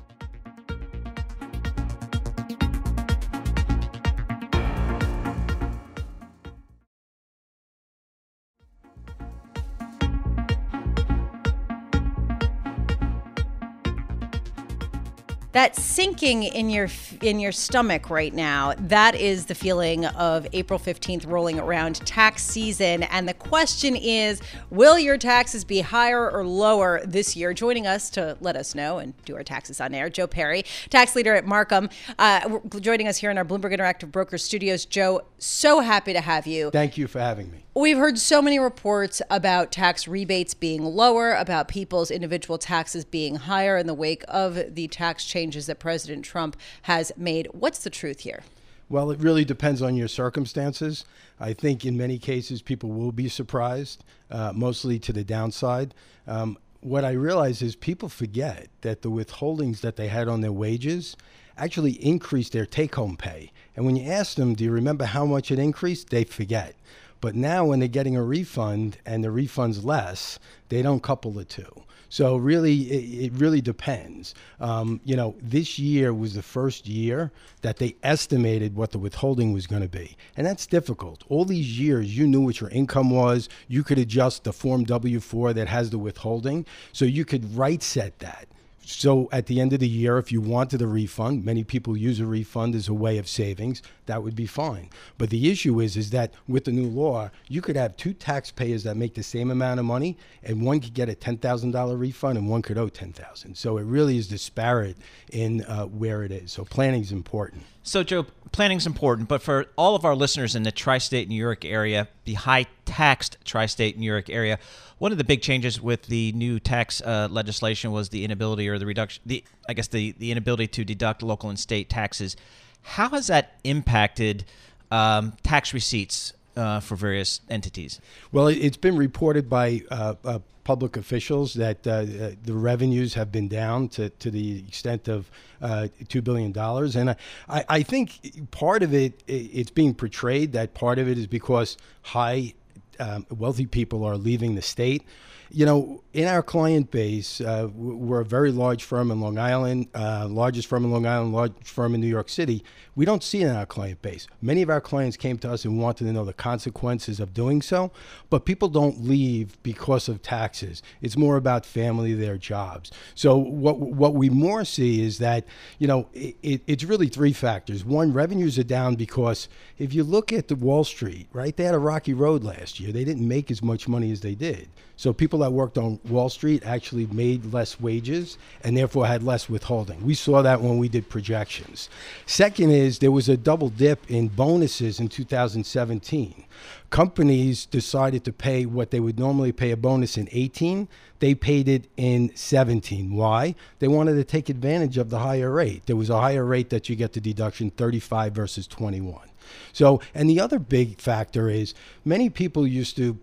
That 15.57 15.75
sinking 15.75 16.43
in 16.43 16.69
your 16.69 16.87
in 17.19 17.39
your 17.39 17.51
stomach 17.51 18.11
right 18.11 18.31
now 18.31 18.75
that 18.77 19.15
is 19.15 19.47
the 19.47 19.55
feeling 19.55 20.05
of 20.05 20.45
april 20.53 20.77
15th 20.77 21.25
rolling 21.25 21.57
around 21.57 21.95
tax 22.05 22.43
season. 22.43 23.01
And 23.01 23.27
the 23.27 23.33
question 23.33 23.95
is 23.95 24.39
will 24.69 24.99
your 24.99 25.17
taxes 25.17 25.65
be 25.65 25.81
higher 25.81 26.29
or 26.29 26.45
lower 26.45 27.01
this 27.03 27.35
year? 27.35 27.55
Joining 27.55 27.87
us 27.87 28.11
to 28.11 28.37
let 28.39 28.55
us 28.55 28.75
know 28.75 28.99
and 28.99 29.15
do 29.25 29.35
our 29.35 29.43
taxes 29.43 29.81
on 29.81 29.95
air 29.95 30.11
joe 30.11 30.27
perry 30.27 30.61
tax 30.91 31.15
leader 31.15 31.33
at 31.33 31.43
Marcum. 31.43 31.91
Uh, 32.19 32.59
joining 32.79 33.07
us 33.07 33.17
here 33.17 33.31
in 33.31 33.39
our 33.39 33.45
bloomberg 33.45 33.75
interactive 33.75 34.11
brokers 34.11 34.43
studios. 34.43 34.85
Joe 34.85 35.23
so 35.39 35.79
happy 35.79 36.13
to 36.13 36.21
have 36.21 36.45
you. 36.45 36.69
Thank 36.69 36.99
you 36.99 37.07
for 37.07 37.17
having 37.17 37.49
me 37.49 37.63
We've 37.77 37.99
heard 37.99 38.17
so 38.17 38.41
many 38.41 38.57
reports 38.57 39.21
about 39.29 39.71
tax 39.71 40.07
rebates 40.07 40.55
being 40.55 40.83
lower, 40.83 41.35
about 41.35 41.67
people's 41.67 42.09
individual 42.09 42.57
taxes 42.57 43.05
being 43.05 43.35
higher 43.35 43.77
in 43.77 43.85
the 43.85 43.93
wake 43.93 44.23
of 44.27 44.73
the 44.73 44.87
tax 44.87 45.23
changes 45.23 45.67
that 45.67 45.77
President 45.77 46.25
Trump 46.25 46.57
has 46.81 47.11
made. 47.15 47.47
What's 47.51 47.77
the 47.83 47.91
truth 47.91 48.21
here? 48.21 48.41
Well, 48.89 49.11
it 49.11 49.19
really 49.19 49.45
depends 49.45 49.83
on 49.83 49.95
your 49.95 50.07
circumstances. 50.07 51.05
I 51.39 51.53
think 51.53 51.85
in 51.85 51.95
many 51.95 52.17
cases 52.17 52.63
people 52.63 52.89
will 52.89 53.11
be 53.11 53.29
surprised, 53.29 54.03
uh, 54.31 54.53
mostly 54.55 54.97
to 54.97 55.13
the 55.13 55.23
downside. 55.23 55.93
Um, 56.25 56.57
what 56.81 57.05
I 57.05 57.11
realize 57.11 57.61
is 57.61 57.75
people 57.75 58.09
forget 58.09 58.69
that 58.81 59.03
the 59.03 59.11
withholdings 59.11 59.81
that 59.81 59.97
they 59.97 60.07
had 60.07 60.27
on 60.27 60.41
their 60.41 60.51
wages 60.51 61.15
actually 61.55 62.03
increased 62.03 62.53
their 62.53 62.65
take 62.65 62.95
home 62.95 63.17
pay. 63.17 63.51
And 63.75 63.85
when 63.85 63.95
you 63.95 64.11
ask 64.11 64.35
them, 64.35 64.55
do 64.55 64.63
you 64.63 64.71
remember 64.71 65.05
how 65.05 65.27
much 65.27 65.51
it 65.51 65.59
increased? 65.59 66.09
They 66.09 66.23
forget. 66.23 66.75
But 67.21 67.35
now, 67.35 67.65
when 67.65 67.79
they're 67.79 67.87
getting 67.87 68.15
a 68.15 68.23
refund 68.23 68.97
and 69.05 69.23
the 69.23 69.31
refund's 69.31 69.83
less, 69.83 70.39
they 70.69 70.81
don't 70.81 71.01
couple 71.01 71.31
the 71.31 71.45
two. 71.45 71.83
So 72.09 72.37
really, 72.37 72.83
it, 72.83 73.25
it 73.25 73.33
really 73.33 73.59
depends. 73.59 74.33
Um, 74.59 75.01
you 75.03 75.15
know, 75.15 75.35
this 75.41 75.77
year 75.77 76.13
was 76.13 76.35
the 76.35 76.41
first 76.41 76.87
year 76.87 77.31
that 77.61 77.77
they 77.77 77.95
estimated 78.01 78.75
what 78.75 78.91
the 78.91 78.99
withholding 78.99 79.51
was 79.51 79.67
going 79.67 79.81
to 79.81 79.89
be, 79.89 80.15
and 80.37 80.47
that's 80.47 80.65
difficult. 80.67 81.23
All 81.27 81.43
these 81.43 81.79
years, 81.79 82.17
you 82.17 82.27
knew 82.27 82.41
what 82.41 82.61
your 82.61 82.69
income 82.69 83.09
was. 83.09 83.49
You 83.67 83.83
could 83.83 83.99
adjust 83.99 84.45
the 84.45 84.53
Form 84.53 84.85
W-4 84.85 85.53
that 85.55 85.67
has 85.67 85.89
the 85.89 85.97
withholding, 85.97 86.65
so 86.93 87.03
you 87.03 87.25
could 87.25 87.57
right 87.57 87.83
set 87.83 88.19
that. 88.19 88.47
So 88.89 89.27
at 89.33 89.47
the 89.47 89.59
end 89.59 89.73
of 89.73 89.81
the 89.81 89.87
year, 89.87 90.17
if 90.17 90.31
you 90.31 90.39
wanted 90.39 90.81
a 90.81 90.87
refund, 90.87 91.43
many 91.43 91.65
people 91.65 91.97
use 91.97 92.21
a 92.21 92.25
refund 92.25 92.73
as 92.73 92.87
a 92.87 92.93
way 92.93 93.17
of 93.17 93.27
savings. 93.27 93.81
That 94.05 94.23
would 94.23 94.33
be 94.33 94.45
fine. 94.45 94.89
But 95.17 95.29
the 95.29 95.51
issue 95.51 95.81
is, 95.81 95.97
is 95.97 96.11
that 96.11 96.33
with 96.47 96.63
the 96.63 96.71
new 96.71 96.87
law, 96.87 97.29
you 97.49 97.61
could 97.61 97.75
have 97.75 97.97
two 97.97 98.13
taxpayers 98.13 98.83
that 98.83 98.95
make 98.95 99.13
the 99.13 99.23
same 99.23 99.51
amount 99.51 99.81
of 99.81 99.85
money, 99.85 100.17
and 100.41 100.65
one 100.65 100.79
could 100.79 100.93
get 100.93 101.09
a 101.09 101.15
ten 101.15 101.37
thousand 101.37 101.71
dollar 101.71 101.97
refund, 101.97 102.37
and 102.37 102.49
one 102.49 102.61
could 102.61 102.77
owe 102.77 102.87
ten 102.87 103.11
thousand. 103.11 103.55
So 103.57 103.77
it 103.77 103.83
really 103.83 104.17
is 104.17 104.29
disparate 104.29 104.95
in 105.33 105.65
uh, 105.65 105.83
where 105.87 106.23
it 106.23 106.31
is. 106.31 106.53
So 106.53 106.63
planning 106.63 107.01
is 107.01 107.11
important. 107.11 107.63
So 107.83 108.03
Joe, 108.03 108.25
planning 108.51 108.77
is 108.77 108.85
important, 108.85 109.27
but 109.27 109.41
for 109.41 109.65
all 109.75 109.95
of 109.95 110.05
our 110.05 110.15
listeners 110.15 110.55
in 110.55 110.63
the 110.63 110.71
tri-state 110.71 111.29
New 111.29 111.35
York 111.35 111.65
area, 111.65 112.07
the 112.25 112.33
high-taxed 112.33 113.37
tri-state 113.45 113.97
New 113.97 114.05
York 114.05 114.29
area 114.29 114.59
one 114.99 115.11
of 115.11 115.17
the 115.17 115.23
big 115.23 115.41
changes 115.41 115.81
with 115.81 116.03
the 116.03 116.31
new 116.31 116.59
tax 116.59 117.01
uh, 117.01 117.27
legislation 117.29 117.91
was 117.91 118.09
the 118.09 118.23
inability 118.23 118.67
or 118.67 118.79
the 118.79 118.85
reduction, 118.85 119.21
the 119.25 119.43
I 119.69 119.73
guess 119.73 119.87
the 119.87 120.13
the 120.17 120.31
inability 120.31 120.67
to 120.67 120.83
deduct 120.83 121.21
local 121.21 121.49
and 121.49 121.59
state 121.59 121.89
taxes. 121.89 122.35
How 122.81 123.09
has 123.09 123.27
that 123.27 123.59
impacted 123.63 124.45
um, 124.91 125.33
tax 125.43 125.73
receipts 125.73 126.33
uh, 126.57 126.79
for 126.79 126.95
various 126.95 127.41
entities? 127.49 128.01
Well, 128.31 128.47
it's 128.47 128.77
been 128.77 128.97
reported 128.97 129.49
by 129.49 129.83
uh, 129.89 130.15
uh 130.23 130.39
public 130.63 130.97
officials 130.97 131.53
that 131.53 131.87
uh, 131.87 131.91
uh, 131.91 132.31
the 132.43 132.53
revenues 132.53 133.13
have 133.13 133.31
been 133.31 133.47
down 133.47 133.87
to, 133.87 134.09
to 134.09 134.29
the 134.29 134.59
extent 134.67 135.07
of 135.07 135.31
$2 135.61 136.21
billion. 136.21 136.51
And 136.57 137.15
I, 137.47 137.63
I 137.69 137.83
think 137.83 138.51
part 138.51 138.83
of 138.83 138.93
it, 138.93 139.23
it's 139.27 139.71
being 139.71 139.93
portrayed 139.93 140.51
that 140.51 140.73
part 140.73 140.99
of 140.99 141.07
it 141.07 141.17
is 141.17 141.25
because 141.25 141.77
high 142.01 142.53
um, 142.99 143.25
wealthy 143.29 143.65
people 143.65 144.03
are 144.03 144.17
leaving 144.17 144.55
the 144.55 144.61
state. 144.61 145.03
You 145.49 145.65
know, 145.65 146.03
in 146.13 146.27
our 146.27 146.41
client 146.41 146.91
base, 146.91 147.39
uh, 147.41 147.69
we're 147.73 148.21
a 148.21 148.25
very 148.25 148.51
large 148.51 148.83
firm 148.83 149.11
in 149.11 149.21
Long 149.21 149.37
Island, 149.37 149.87
uh, 149.93 150.27
largest 150.27 150.67
firm 150.67 150.83
in 150.83 150.91
Long 150.91 151.05
Island, 151.05 151.31
large 151.31 151.53
firm 151.63 151.93
in 151.93 152.01
New 152.01 152.07
York 152.07 152.27
City. 152.27 152.63
We 152.95 153.05
don't 153.05 153.23
see 153.23 153.43
it 153.43 153.47
in 153.47 153.55
our 153.55 153.65
client 153.67 154.01
base. 154.01 154.27
Many 154.41 154.61
of 154.63 154.69
our 154.69 154.81
clients 154.81 155.15
came 155.15 155.37
to 155.39 155.51
us 155.51 155.63
and 155.63 155.79
wanted 155.79 156.05
to 156.05 156.11
know 156.11 156.25
the 156.25 156.33
consequences 156.33 157.19
of 157.19 157.33
doing 157.33 157.61
so, 157.61 157.91
but 158.29 158.45
people 158.45 158.67
don't 158.67 159.03
leave 159.03 159.61
because 159.61 160.09
of 160.09 160.21
taxes. 160.21 160.81
It's 161.01 161.15
more 161.15 161.37
about 161.37 161.65
family, 161.65 162.13
their 162.13 162.37
jobs. 162.37 162.91
So 163.13 163.37
what 163.37 163.77
what 163.77 164.15
we 164.15 164.29
more 164.29 164.65
see 164.65 165.05
is 165.05 165.19
that 165.19 165.45
you 165.77 165.87
know 165.87 166.09
it, 166.13 166.61
it's 166.65 166.83
really 166.83 167.07
three 167.07 167.33
factors. 167.33 167.85
One, 167.85 168.11
revenues 168.11 168.57
are 168.57 168.63
down 168.63 168.95
because 168.95 169.47
if 169.77 169.93
you 169.93 170.03
look 170.03 170.33
at 170.33 170.47
the 170.47 170.55
Wall 170.55 170.83
Street, 170.83 171.27
right, 171.31 171.55
they 171.55 171.63
had 171.65 171.75
a 171.75 171.79
rocky 171.79 172.13
road 172.13 172.43
last 172.43 172.79
year. 172.79 172.91
They 172.91 173.05
didn't 173.05 173.27
make 173.27 173.51
as 173.51 173.61
much 173.61 173.87
money 173.87 174.11
as 174.11 174.21
they 174.21 174.33
did. 174.33 174.69
So 174.95 175.13
people 175.13 175.36
that 175.39 175.53
worked 175.53 175.77
on 175.77 175.99
Wall 176.07 176.29
Street 176.29 176.63
actually 176.65 177.05
made 177.07 177.53
less 177.53 177.79
wages 177.79 178.37
and 178.63 178.75
therefore 178.75 179.07
had 179.07 179.23
less 179.23 179.49
withholding. 179.49 180.05
We 180.05 180.13
saw 180.13 180.41
that 180.41 180.61
when 180.61 180.77
we 180.77 180.89
did 180.89 181.09
projections. 181.09 181.89
Second 182.25 182.71
is 182.71 182.99
there 182.99 183.11
was 183.11 183.29
a 183.29 183.37
double 183.37 183.69
dip 183.69 184.09
in 184.09 184.27
bonuses 184.27 184.99
in 184.99 185.07
2017. 185.09 186.45
Companies 186.89 187.65
decided 187.65 188.23
to 188.23 188.31
pay 188.31 188.65
what 188.65 188.91
they 188.91 188.99
would 188.99 189.19
normally 189.19 189.51
pay 189.51 189.71
a 189.71 189.77
bonus 189.77 190.17
in 190.17 190.29
18, 190.31 190.87
they 191.19 191.35
paid 191.35 191.67
it 191.67 191.85
in 191.97 192.31
17. 192.35 193.13
Why? 193.13 193.55
They 193.79 193.87
wanted 193.87 194.13
to 194.15 194.23
take 194.23 194.49
advantage 194.49 194.97
of 194.97 195.09
the 195.09 195.19
higher 195.19 195.51
rate. 195.51 195.85
There 195.85 195.95
was 195.95 196.09
a 196.09 196.21
higher 196.21 196.45
rate 196.45 196.69
that 196.69 196.89
you 196.89 196.95
get 196.95 197.13
the 197.13 197.21
deduction 197.21 197.71
35 197.71 198.33
versus 198.33 198.67
21. 198.67 199.27
So, 199.73 200.01
and 200.13 200.29
the 200.29 200.39
other 200.39 200.59
big 200.59 200.99
factor 200.99 201.49
is 201.49 201.73
many 202.05 202.29
people 202.29 202.67
used 202.67 202.95
to 202.97 203.17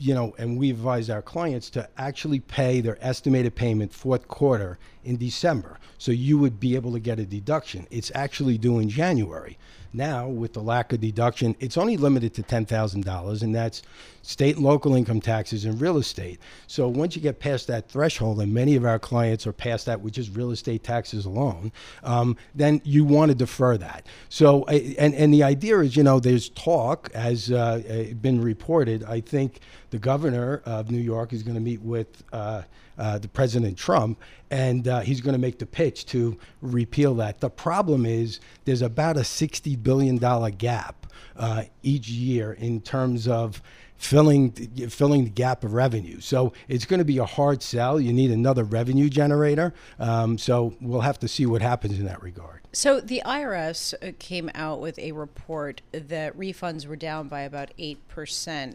you 0.00 0.14
know, 0.14 0.34
and 0.38 0.56
we 0.56 0.70
advise 0.70 1.10
our 1.10 1.20
clients 1.20 1.68
to 1.68 1.86
actually 1.98 2.40
pay 2.40 2.80
their 2.80 2.96
estimated 3.04 3.54
payment 3.54 3.92
fourth 3.92 4.26
quarter 4.28 4.78
in 5.04 5.18
December. 5.18 5.78
So 5.98 6.10
you 6.10 6.38
would 6.38 6.58
be 6.58 6.74
able 6.74 6.92
to 6.92 6.98
get 6.98 7.18
a 7.18 7.26
deduction. 7.26 7.86
It's 7.90 8.10
actually 8.14 8.56
due 8.56 8.78
in 8.78 8.88
January. 8.88 9.58
Now, 9.92 10.28
with 10.28 10.52
the 10.52 10.60
lack 10.60 10.92
of 10.92 11.00
deduction, 11.00 11.56
it's 11.58 11.76
only 11.76 11.96
limited 11.96 12.32
to 12.34 12.42
$10,000, 12.42 13.42
and 13.42 13.54
that's 13.54 13.82
state 14.22 14.56
and 14.56 14.64
local 14.64 14.94
income 14.94 15.20
taxes 15.20 15.64
and 15.64 15.80
real 15.80 15.96
estate. 15.96 16.38
So 16.66 16.88
once 16.88 17.16
you 17.16 17.22
get 17.22 17.40
past 17.40 17.66
that 17.66 17.88
threshold, 17.88 18.40
and 18.40 18.52
many 18.52 18.76
of 18.76 18.84
our 18.84 18.98
clients 18.98 19.46
are 19.46 19.52
past 19.52 19.86
that, 19.86 20.00
which 20.00 20.18
is 20.18 20.30
real 20.30 20.52
estate 20.52 20.84
taxes 20.84 21.24
alone, 21.24 21.72
um, 22.04 22.36
then 22.54 22.80
you 22.84 23.04
want 23.04 23.30
to 23.30 23.34
defer 23.34 23.76
that. 23.78 24.06
So, 24.28 24.64
and, 24.64 25.14
and 25.14 25.34
the 25.34 25.42
idea 25.42 25.80
is, 25.80 25.96
you 25.96 26.04
know, 26.04 26.20
there's 26.20 26.50
talk, 26.50 27.10
as 27.14 27.50
uh, 27.50 27.82
uh 28.10 28.14
been 28.14 28.40
reported. 28.40 29.02
I 29.04 29.20
think 29.20 29.60
the 29.90 29.98
governor 29.98 30.62
of 30.64 30.90
New 30.90 31.00
York 31.00 31.32
is 31.32 31.42
going 31.42 31.56
to 31.56 31.60
meet 31.60 31.82
with 31.82 32.22
uh, 32.32 32.62
uh, 33.00 33.18
the 33.18 33.28
President 33.28 33.78
Trump, 33.78 34.20
and 34.50 34.86
uh, 34.86 35.00
he's 35.00 35.22
going 35.22 35.32
to 35.32 35.40
make 35.40 35.58
the 35.58 35.66
pitch 35.66 36.04
to 36.06 36.36
repeal 36.60 37.14
that. 37.14 37.40
The 37.40 37.48
problem 37.48 38.04
is 38.04 38.40
there's 38.66 38.82
about 38.82 39.16
a 39.16 39.20
$60 39.20 39.82
billion 39.82 40.18
gap 40.58 41.06
uh, 41.36 41.64
each 41.82 42.08
year 42.08 42.52
in 42.52 42.82
terms 42.82 43.26
of 43.26 43.62
filling 44.00 44.50
filling 44.88 45.24
the 45.24 45.30
gap 45.30 45.62
of 45.62 45.74
revenue. 45.74 46.20
So 46.20 46.54
it's 46.68 46.86
going 46.86 46.98
to 46.98 47.04
be 47.04 47.18
a 47.18 47.26
hard 47.26 47.62
sell. 47.62 48.00
You 48.00 48.14
need 48.14 48.30
another 48.30 48.64
revenue 48.64 49.10
generator. 49.10 49.74
Um, 49.98 50.38
so 50.38 50.74
we'll 50.80 51.02
have 51.02 51.18
to 51.18 51.28
see 51.28 51.44
what 51.44 51.60
happens 51.60 51.98
in 51.98 52.06
that 52.06 52.22
regard. 52.22 52.62
So 52.72 53.00
the 53.00 53.20
IRS 53.26 53.92
uh, 53.94 54.12
came 54.18 54.50
out 54.54 54.80
with 54.80 54.98
a 54.98 55.12
report 55.12 55.82
that 55.92 56.36
refunds 56.38 56.86
were 56.86 56.96
down 56.96 57.28
by 57.28 57.42
about 57.42 57.72
8% 57.78 57.96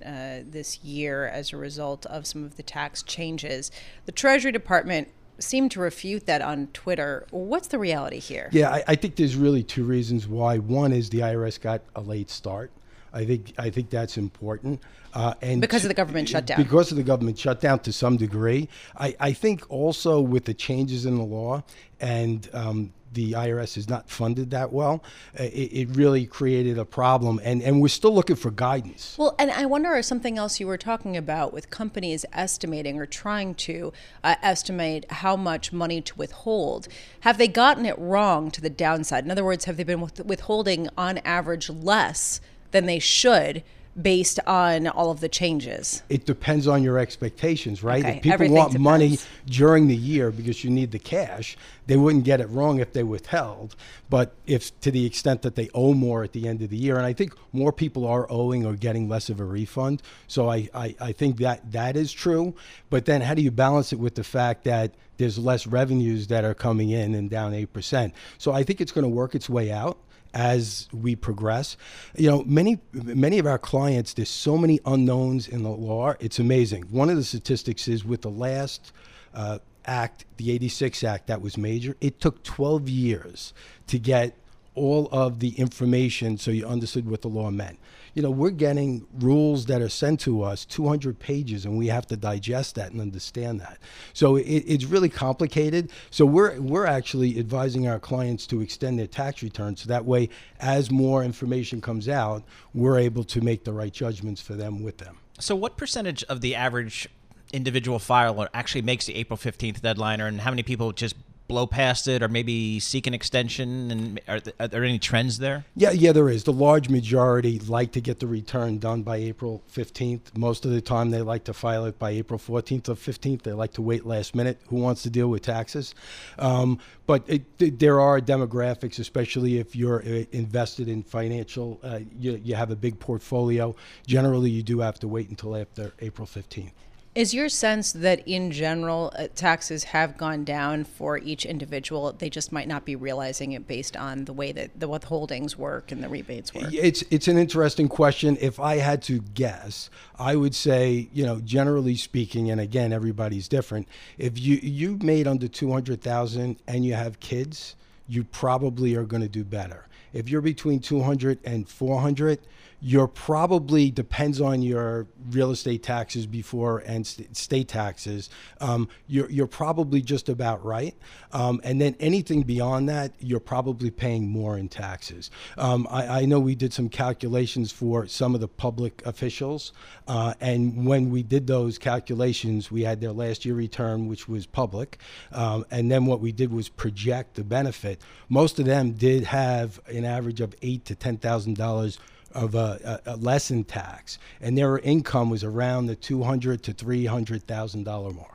uh, 0.06 0.44
this 0.48 0.84
year 0.84 1.26
as 1.26 1.52
a 1.52 1.58
result 1.58 2.06
of 2.06 2.28
some 2.28 2.44
of 2.44 2.56
the 2.56 2.64
tax 2.64 3.02
changes. 3.02 3.72
The 4.06 4.12
Treasury 4.12 4.52
Department 4.52 5.08
seemed 5.40 5.72
to 5.72 5.80
refute 5.80 6.28
that 6.28 6.44
on 6.44 6.68
Twitter. 6.68 7.26
What's 7.32 7.70
the 7.70 7.80
reality 7.80 8.20
here? 8.20 8.50
Yeah, 8.52 8.70
I, 8.70 8.84
I 8.90 8.96
think 8.96 9.16
there's 9.16 9.36
really 9.36 9.64
two 9.64 9.86
reasons 9.86 10.28
why. 10.28 10.60
One 10.60 10.92
is 10.92 11.10
the 11.10 11.20
IRS 11.20 11.60
got 11.60 11.82
a 11.96 12.02
late 12.02 12.30
start. 12.30 12.72
I 13.16 13.26
think 13.26 13.54
I 13.58 13.70
think 13.70 13.90
that's 13.90 14.18
important. 14.18 14.82
Uh, 15.14 15.34
and 15.42 15.62
because 15.62 15.86
of 15.86 15.88
the 15.88 15.96
government 15.96 16.28
shutdown. 16.28 16.62
Because 16.62 16.92
of 16.92 16.98
the 16.98 17.04
government 17.04 17.40
shutdown 17.40 17.80
to 17.80 17.94
some 17.94 18.18
degree. 18.18 18.68
I, 18.98 19.16
I 19.20 19.34
think 19.34 19.66
also 19.70 20.20
with 20.20 20.44
the 20.44 20.54
changes 20.54 21.06
in 21.06 21.16
the 21.16 21.24
law 21.24 21.64
and 22.02 22.50
um, 22.54 22.92
the 23.14 23.32
IRS 23.32 23.78
is 23.78 23.90
not 23.90 24.10
funded 24.10 24.52
that 24.52 24.72
well, 24.72 25.02
uh, 25.40 25.44
it, 25.44 25.72
it, 25.72 25.96
really 25.96 26.26
created 26.26 26.78
a 26.78 26.84
problem. 26.84 27.40
And, 27.44 27.64
and 27.64 27.82
we're 27.82 27.88
still 27.88 28.14
looking 28.14 28.36
for 28.36 28.52
guidance. 28.52 29.16
Well, 29.18 29.36
and 29.40 29.50
I 29.52 29.66
wonder 29.66 29.96
if 29.96 30.06
something 30.06 30.38
else 30.38 30.60
you 30.60 30.68
were 30.68 30.78
talking 30.78 31.16
about 31.16 31.54
with 31.54 31.70
companies 31.70 32.26
estimating 32.34 33.00
or 33.00 33.06
trying 33.06 33.56
to 33.56 33.94
uh, 34.24 34.36
estimate 34.44 35.10
how 35.10 35.38
much 35.38 35.72
money 35.72 36.02
to 36.02 36.16
withhold. 36.16 36.90
Have 37.22 37.38
they 37.38 37.48
gotten 37.48 37.86
it 37.86 37.98
wrong 37.98 38.52
to 38.52 38.62
the 38.62 38.70
downside? 38.70 39.24
In 39.24 39.32
other 39.32 39.46
words, 39.46 39.66
have 39.66 39.78
they 39.78 39.84
been 39.84 40.02
withholding 40.02 40.90
on 40.98 41.20
average 41.20 41.70
less 41.70 42.42
than 42.76 42.86
they 42.86 43.00
should? 43.00 43.64
based 44.00 44.40
on 44.46 44.88
all 44.88 45.10
of 45.10 45.22
the 45.22 45.30
changes? 45.30 46.04
It 46.10 46.26
depends 46.26 46.68
on 46.68 46.84
your 46.84 47.00
expectations, 47.00 47.82
right? 47.82 48.04
Okay. 48.04 48.18
If 48.18 48.24
people 48.24 48.34
Everything 48.34 48.56
want 48.56 48.72
depends. 48.72 48.84
money 48.84 49.20
during 49.46 49.88
the 49.88 49.96
year 49.96 50.32
because 50.32 50.64
you 50.64 50.70
need 50.70 50.92
the 50.92 51.00
cash, 51.00 51.56
they 51.88 51.96
wouldn't 51.96 52.26
get 52.26 52.42
it 52.42 52.50
wrong 52.50 52.80
if 52.80 52.92
they 52.92 53.04
withheld. 53.04 53.76
But 54.10 54.34
if 54.46 54.78
to 54.82 54.92
the 54.92 55.06
extent 55.06 55.44
that 55.44 55.56
they 55.56 55.70
owe 55.74 55.94
more 55.94 56.24
at 56.24 56.34
the 56.34 56.48
end 56.48 56.62
of 56.62 56.70
the 56.70 56.78
year, 56.78 56.98
and 56.98 57.06
I 57.06 57.14
think 57.14 57.34
more 57.54 57.72
people 57.72 58.06
are 58.06 58.30
owing 58.30 58.66
or 58.66 58.74
getting 58.76 59.08
less 59.08 59.30
of 59.30 59.40
a 59.40 59.46
refund. 59.46 60.02
So 60.28 60.50
I, 60.50 60.70
I, 60.74 60.96
I 61.00 61.12
think 61.14 61.38
that 61.38 61.72
that 61.72 61.96
is 61.96 62.12
true. 62.12 62.54
But 62.90 63.06
then 63.06 63.22
how 63.22 63.34
do 63.34 63.42
you 63.42 63.52
balance 63.52 63.94
it 63.94 64.00
with 64.00 64.16
the 64.16 64.24
fact 64.24 64.66
that 64.66 64.94
there's 65.18 65.38
less 65.38 65.66
revenues 65.66 66.28
that 66.28 66.44
are 66.44 66.54
coming 66.54 66.90
in 66.90 67.16
and 67.16 67.30
down 67.30 67.54
8%? 67.54 68.12
So 68.38 68.52
I 68.52 68.64
think 68.64 68.82
it's 68.82 68.92
going 68.92 69.04
to 69.04 69.10
work 69.10 69.36
its 69.36 69.50
way 69.50 69.72
out 69.72 69.98
as 70.36 70.90
we 70.94 71.16
progress. 71.16 71.78
You 72.16 72.30
know, 72.30 72.44
many 72.44 72.80
many 72.94 73.40
of 73.40 73.48
our 73.48 73.58
clients, 73.58 74.14
there's 74.14 74.30
so 74.30 74.58
many 74.58 74.80
unknowns 74.86 75.48
in 75.48 75.64
the 75.64 75.70
law. 75.70 76.14
It's 76.20 76.38
amazing. 76.38 76.84
One 76.92 77.10
of 77.10 77.16
the 77.16 77.24
statistics 77.24 77.88
is 77.88 78.06
with 78.06 78.22
the 78.22 78.30
last 78.30 78.92
uh, 79.34 79.60
act, 79.86 80.26
the 80.38 80.52
86 80.52 81.04
Act 81.04 81.28
that 81.28 81.42
was 81.42 81.58
major, 81.58 81.96
it 82.02 82.20
took 82.20 82.44
12 82.44 82.90
years 82.90 83.54
to 83.88 83.98
get 83.98 84.38
all 84.74 85.08
of 85.12 85.40
the 85.40 85.50
information 85.58 86.38
so 86.38 86.52
you 86.52 86.68
understood 86.68 87.10
what 87.10 87.22
the 87.22 87.30
law 87.30 87.50
meant. 87.50 87.80
You 88.16 88.24
know, 88.24 88.32
we're 88.32 88.50
getting 88.50 89.06
rules 89.20 89.66
that 89.68 89.82
are 89.82 89.90
sent 89.90 90.22
to 90.22 90.42
us 90.42 90.66
200 90.66 91.20
pages 91.20 91.66
and 91.66 91.78
we 91.78 91.88
have 91.88 92.08
to 92.08 92.18
digest 92.18 92.76
that 92.76 92.92
and 92.92 93.00
understand 93.00 93.62
that. 93.62 93.78
So 94.14 94.38
it, 94.38 94.44
it's 94.44 94.86
really 94.86 95.10
complicated. 95.10 95.92
So 96.10 96.26
we're 96.26 96.60
we're 96.60 96.88
actually 96.88 97.38
advising 97.38 97.88
our 97.88 98.00
clients 98.00 98.48
to 98.48 98.62
extend 98.62 98.98
their 98.98 99.08
tax 99.08 99.44
returns 99.44 99.82
so 99.82 99.90
that 99.90 100.06
way 100.06 100.30
as 100.60 100.90
more 100.90 101.24
information 101.24 101.82
comes 101.82 102.10
out, 102.10 102.44
we're 102.74 102.98
able 102.98 103.24
to 103.26 103.42
make 103.42 103.64
the 103.64 103.74
right 103.74 103.94
judgments 103.94 104.42
for 104.42 104.54
them 104.54 104.82
with 104.82 104.98
them. 104.98 105.18
So 105.40 105.56
what 105.56 105.78
percentage 105.78 106.24
of 106.24 106.42
the 106.42 106.56
average 106.56 107.10
individual 107.54 108.00
filer 108.00 108.50
actually 108.54 108.82
makes 108.82 109.06
the 109.06 109.16
April 109.16 109.38
15th 109.38 109.82
deadline 109.82 110.22
and 110.22 110.42
how 110.42 110.50
many 110.50 110.64
people 110.64 110.92
just 110.92 111.16
blow 111.48 111.68
past 111.68 112.08
it 112.08 112.24
or 112.24 112.28
maybe 112.28 112.80
seek 112.80 113.08
an 113.08 113.14
extension? 113.14 113.92
And 113.92 114.20
are, 114.28 114.40
th- 114.40 114.56
are, 114.60 114.68
there 114.68 114.84
any 114.84 115.00
trends 115.00 115.40
there? 115.40 115.66
Yeah, 115.76 115.92
yeah, 115.92 116.12
there 116.12 116.30
is. 116.30 116.44
The 116.44 116.54
large 116.54 116.90
majority 116.90 117.60
like 117.60 117.92
to 117.94 118.02
get 118.02 118.20
the 118.20 118.28
return 118.28 118.80
done 118.80 119.04
by 119.04 119.18
April 119.18 119.64
15th. 119.74 120.38
Most 120.38 120.66
of 120.66 120.72
the 120.72 120.82
time, 120.82 121.12
they 121.12 121.22
like 121.22 121.44
to 121.46 121.54
file 121.54 121.86
it 121.86 122.00
by 122.00 122.12
April 122.12 122.40
14th 122.40 122.90
or 122.90 122.96
15th. 122.96 123.44
They 123.44 123.54
like 123.54 123.74
to 123.74 123.82
wait 123.82 124.06
last 124.06 124.36
minute. 124.36 124.60
Who 124.68 124.78
wants 124.78 125.04
to 125.04 125.10
deal 125.10 125.28
with 125.28 125.44
taxes? 125.44 125.94
Um, 126.40 126.80
but 127.08 127.24
it, 127.28 127.80
there 127.80 128.00
are 128.00 128.20
demographics, 128.20 129.00
especially 129.00 129.60
if 129.60 129.76
you're 129.76 130.02
uh, 130.02 130.26
invested 130.32 130.90
in 130.90 131.04
financial, 131.04 131.80
uh, 131.84 132.00
you, 132.18 132.42
you 132.44 132.56
have 132.56 132.72
a 132.72 132.76
big 132.76 133.00
portfolio. 133.00 133.76
Generally, 134.08 134.50
you 134.50 134.64
do 134.64 134.80
have 134.80 135.00
to 135.00 135.08
wait 135.08 135.30
until 135.30 135.56
after 135.56 135.94
April 136.00 136.28
15th. 136.28 136.72
Is 137.16 137.34
your 137.34 137.48
sense 137.48 137.94
that 137.94 138.28
in 138.28 138.52
general 138.52 139.14
uh, 139.18 139.30
taxes 139.34 139.86
have 139.86 140.18
gone 140.18 140.44
down 140.44 140.84
for 140.84 141.18
each 141.18 141.46
individual? 141.46 142.12
They 142.12 142.30
just 142.30 142.52
might 142.52 142.68
not 142.68 142.84
be 142.84 142.98
realizing 142.98 143.54
it 143.54 143.66
based 143.70 143.96
on 143.96 144.26
the 144.26 144.34
way 144.34 144.52
that 144.52 144.78
the 144.78 144.90
withholdings 144.90 145.56
work 145.56 145.94
and 145.94 146.04
the 146.04 146.10
rebates 146.10 146.54
work. 146.54 146.74
It's 146.74 147.04
it's 147.12 147.30
an 147.30 147.38
interesting 147.38 147.88
question. 147.88 148.38
If 148.42 148.60
I 148.60 148.78
had 148.78 149.02
to 149.04 149.22
guess, 149.34 149.90
I 150.20 150.36
would 150.36 150.54
say 150.54 151.08
you 151.14 151.26
know 151.26 151.40
generally 151.40 151.96
speaking, 151.96 152.52
and 152.52 152.60
again 152.60 152.92
everybody's 152.92 153.48
different. 153.48 153.88
If 154.18 154.38
you 154.38 154.58
you 154.62 155.00
made 155.02 155.26
under 155.26 155.48
two 155.48 155.72
hundred 155.72 156.02
thousand 156.02 156.58
and 156.68 156.86
you 156.86 156.96
have 156.96 157.22
kids, 157.22 157.78
you 158.10 158.26
probably 158.26 158.94
are 158.96 159.06
going 159.06 159.24
to 159.24 159.30
do 159.30 159.46
better. 159.46 159.88
If 160.16 160.30
you're 160.30 160.42
between 160.42 160.80
200 160.80 161.40
and 161.44 161.68
400, 161.68 162.40
you're 162.82 163.08
probably 163.08 163.90
depends 163.90 164.42
on 164.42 164.62
your 164.62 165.08
real 165.32 165.52
estate 165.52 165.82
taxes 165.84 166.28
before 166.28 166.80
and 166.80 167.06
st- 167.08 167.36
state 167.36 167.68
taxes. 167.68 168.30
Um, 168.62 168.90
you're 169.08 169.30
you're 169.30 169.48
probably 169.48 170.02
just 170.02 170.30
about 170.30 170.64
right, 170.64 170.96
um, 171.32 171.62
and 171.64 171.80
then 171.80 171.96
anything 172.00 172.44
beyond 172.44 172.90
that, 172.90 173.14
you're 173.20 173.40
probably 173.40 173.92
paying 173.92 174.30
more 174.30 174.58
in 174.58 174.70
taxes. 174.70 175.32
Um, 175.58 175.88
I, 175.90 176.22
I, 176.22 176.26
know 176.26 176.40
we 176.40 176.56
did 176.56 176.74
some 176.74 176.90
calculations 176.90 177.72
for 177.72 178.08
some 178.08 178.36
of 178.36 178.42
the 178.42 178.48
public 178.48 179.06
officials, 179.06 179.74
uh, 180.08 180.34
and 180.40 180.86
when 180.86 181.10
we 181.10 181.24
did 181.24 181.48
those 181.48 181.78
calculations, 181.78 182.72
we 182.72 182.84
had 182.84 183.02
their 183.02 183.12
last 183.12 183.46
year 183.46 183.56
return, 183.56 184.08
which 184.08 184.28
was 184.28 184.46
public, 184.46 185.00
um, 185.32 185.66
and 185.72 185.90
then 185.90 186.06
what 186.06 186.20
we 186.20 186.32
did 186.32 186.52
was 186.52 186.70
project 186.70 187.36
the 187.36 187.44
benefit. 187.44 188.02
Most 188.30 188.60
of 188.60 188.66
them 188.66 188.92
did 188.92 189.24
have 189.24 189.80
an 189.88 190.06
average 190.06 190.42
of 190.42 190.56
eight 190.62 190.86
to 190.86 190.96
ten 190.96 191.18
thousand 191.18 191.56
dollars 191.56 192.00
of 192.36 192.54
a, 192.54 193.02
a, 193.06 193.16
less 193.16 193.50
in 193.50 193.64
tax, 193.64 194.20
and 194.42 194.58
their 194.58 194.78
income 194.80 195.30
was 195.30 195.44
around 195.44 195.88
the 195.88 195.96
two 195.96 196.22
hundred 196.22 196.62
to 196.64 196.74
three 196.74 197.06
hundred 197.06 197.48
thousand 197.48 197.86
dollar 197.86 198.12
mark. 198.12 198.35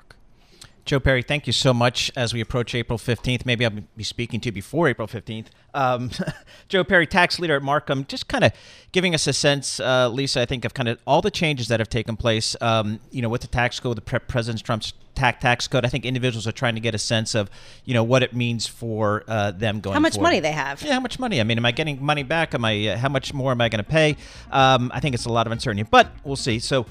Joe 0.91 0.99
Perry, 0.99 1.23
thank 1.23 1.47
you 1.47 1.53
so 1.53 1.73
much. 1.73 2.11
As 2.17 2.35
we 2.35 2.41
approach 2.41 2.75
April 2.75 2.99
15th, 2.99 3.47
maybe 3.47 3.65
I'll 3.65 3.71
be 3.71 4.03
speaking 4.03 4.41
to 4.41 4.47
you 4.47 4.53
before 4.53 4.89
April 4.89 5.07
15th. 5.07 5.47
Um, 5.73 6.11
Joe 6.69 6.83
Perry, 6.83 7.07
tax 7.07 7.39
leader 7.39 7.55
at 7.55 7.63
Marcum, 7.63 8.09
just 8.09 8.27
kind 8.27 8.43
of 8.43 8.51
giving 8.91 9.15
us 9.15 9.29
a 9.29 9.33
sense, 9.33 9.79
uh, 9.79 10.09
Lisa, 10.09 10.41
I 10.41 10.47
think, 10.47 10.65
of 10.65 10.75
kind 10.75 10.89
of 10.89 10.99
all 11.07 11.23
the 11.23 11.31
changes 11.31 11.69
that 11.69 11.79
have 11.79 11.89
taken 11.89 12.17
place, 12.17 12.57
um, 12.61 12.99
you 13.13 13.23
know, 13.23 13.29
with 13.29 13.43
the 13.43 13.47
tax 13.47 13.79
code, 13.79 13.99
the 13.99 14.01
pre- 14.01 14.19
President 14.19 14.65
Trump's 14.65 14.93
tax 15.15 15.41
tax 15.41 15.69
code. 15.69 15.85
I 15.85 15.89
think 15.91 16.05
individuals 16.05 16.49
are 16.49 16.53
trying 16.53 16.75
to 16.75 16.81
get 16.81 16.97
a 16.97 16.99
sense 16.99 17.37
of, 17.37 17.51
you 17.85 17.95
know, 17.95 18.03
what 18.03 18.25
it 18.25 18.35
means 18.35 18.67
for 18.67 19.23
uh, 19.29 19.53
them 19.53 19.79
going. 19.79 19.95
How 19.95 20.01
much 20.01 20.15
forward. 20.15 20.25
money 20.25 20.41
they 20.41 20.51
have? 20.51 20.83
Yeah, 20.83 20.95
how 20.95 21.01
much 21.01 21.21
money? 21.21 21.41
I 21.41 21.45
mean, 21.45 21.57
am 21.57 21.67
I 21.67 21.71
getting 21.71 22.05
money 22.05 22.25
back? 22.25 22.53
Am 22.53 22.65
I? 22.65 22.89
Uh, 22.89 22.99
how 22.99 23.09
much 23.09 23.33
more 23.33 23.53
am 23.53 23.61
I 23.61 23.69
going 23.69 23.85
to 23.85 23.89
pay? 23.89 24.17
Um, 24.51 24.91
I 24.93 24.99
think 24.99 25.15
it's 25.15 25.27
a 25.27 25.33
lot 25.33 25.47
of 25.47 25.53
uncertainty, 25.53 25.89
but 25.89 26.11
we'll 26.25 26.35
see. 26.35 26.59
So. 26.59 26.85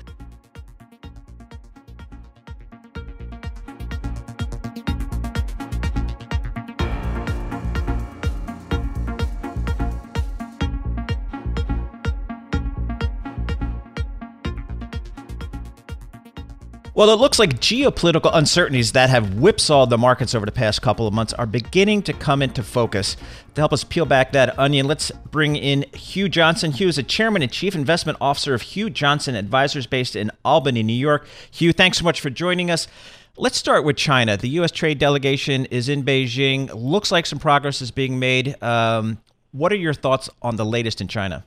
Well, 16.99 17.11
it 17.11 17.15
looks 17.15 17.39
like 17.39 17.61
geopolitical 17.61 18.29
uncertainties 18.33 18.91
that 18.91 19.09
have 19.09 19.35
whipsawed 19.35 19.89
the 19.89 19.97
markets 19.97 20.35
over 20.35 20.45
the 20.45 20.51
past 20.51 20.81
couple 20.81 21.07
of 21.07 21.13
months 21.13 21.31
are 21.31 21.45
beginning 21.45 22.01
to 22.01 22.11
come 22.11 22.41
into 22.41 22.61
focus. 22.61 23.15
To 23.55 23.61
help 23.61 23.71
us 23.71 23.85
peel 23.85 24.05
back 24.05 24.33
that 24.33 24.59
onion, 24.59 24.85
let's 24.85 25.09
bring 25.31 25.55
in 25.55 25.85
Hugh 25.93 26.27
Johnson. 26.27 26.73
Hugh 26.73 26.89
is 26.89 26.97
the 26.97 27.03
chairman 27.03 27.41
and 27.41 27.49
chief 27.49 27.73
investment 27.73 28.17
officer 28.19 28.53
of 28.53 28.63
Hugh 28.63 28.89
Johnson 28.89 29.35
Advisors 29.35 29.87
based 29.87 30.17
in 30.17 30.29
Albany, 30.43 30.83
New 30.83 30.91
York. 30.91 31.25
Hugh, 31.51 31.71
thanks 31.71 31.99
so 31.99 32.03
much 32.03 32.19
for 32.19 32.29
joining 32.29 32.69
us. 32.69 32.89
Let's 33.37 33.57
start 33.57 33.85
with 33.85 33.95
China. 33.95 34.35
The 34.35 34.49
U.S. 34.49 34.71
trade 34.71 34.99
delegation 34.99 35.67
is 35.67 35.87
in 35.87 36.03
Beijing. 36.03 36.69
Looks 36.75 37.13
like 37.13 37.25
some 37.25 37.39
progress 37.39 37.81
is 37.81 37.91
being 37.91 38.19
made. 38.19 38.61
Um, 38.61 39.19
what 39.53 39.71
are 39.71 39.77
your 39.77 39.93
thoughts 39.93 40.29
on 40.41 40.57
the 40.57 40.65
latest 40.65 40.99
in 40.99 41.07
China? 41.07 41.45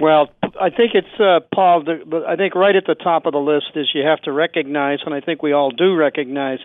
Well, 0.00 0.30
I 0.60 0.70
think 0.70 0.92
it's 0.94 1.20
uh, 1.20 1.40
Paul. 1.54 1.84
The, 1.84 2.00
the, 2.08 2.24
I 2.26 2.36
think 2.36 2.54
right 2.54 2.74
at 2.74 2.84
the 2.86 2.94
top 2.94 3.26
of 3.26 3.32
the 3.32 3.38
list 3.38 3.72
is 3.74 3.88
you 3.94 4.02
have 4.02 4.20
to 4.22 4.32
recognize, 4.32 4.98
and 5.04 5.14
I 5.14 5.20
think 5.20 5.42
we 5.42 5.52
all 5.52 5.70
do 5.70 5.94
recognize 5.94 6.58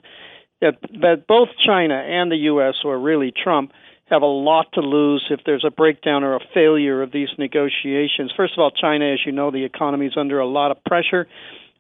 that, 0.62 0.78
that 1.02 1.26
both 1.28 1.50
China 1.66 1.96
and 1.96 2.32
the 2.32 2.38
U.S. 2.38 2.76
or 2.84 2.98
really 3.00 3.32
Trump 3.32 3.72
have 4.10 4.22
a 4.22 4.26
lot 4.26 4.68
to 4.74 4.82
lose 4.82 5.26
if 5.32 5.40
there's 5.46 5.64
a 5.66 5.72
breakdown 5.72 6.24
or 6.24 6.36
a 6.36 6.40
failure 6.54 7.02
of 7.02 7.12
these 7.12 7.30
negotiations. 7.38 8.32
First 8.36 8.54
of 8.54 8.60
all, 8.60 8.72
China, 8.72 9.14
as 9.14 9.20
you 9.26 9.32
know, 9.32 9.52
the 9.52 9.64
economy 9.64 10.08
is 10.08 10.14
under 10.18 10.40
a 10.40 10.48
lot 10.48 10.72
of 10.72 10.84
pressure. 10.84 11.28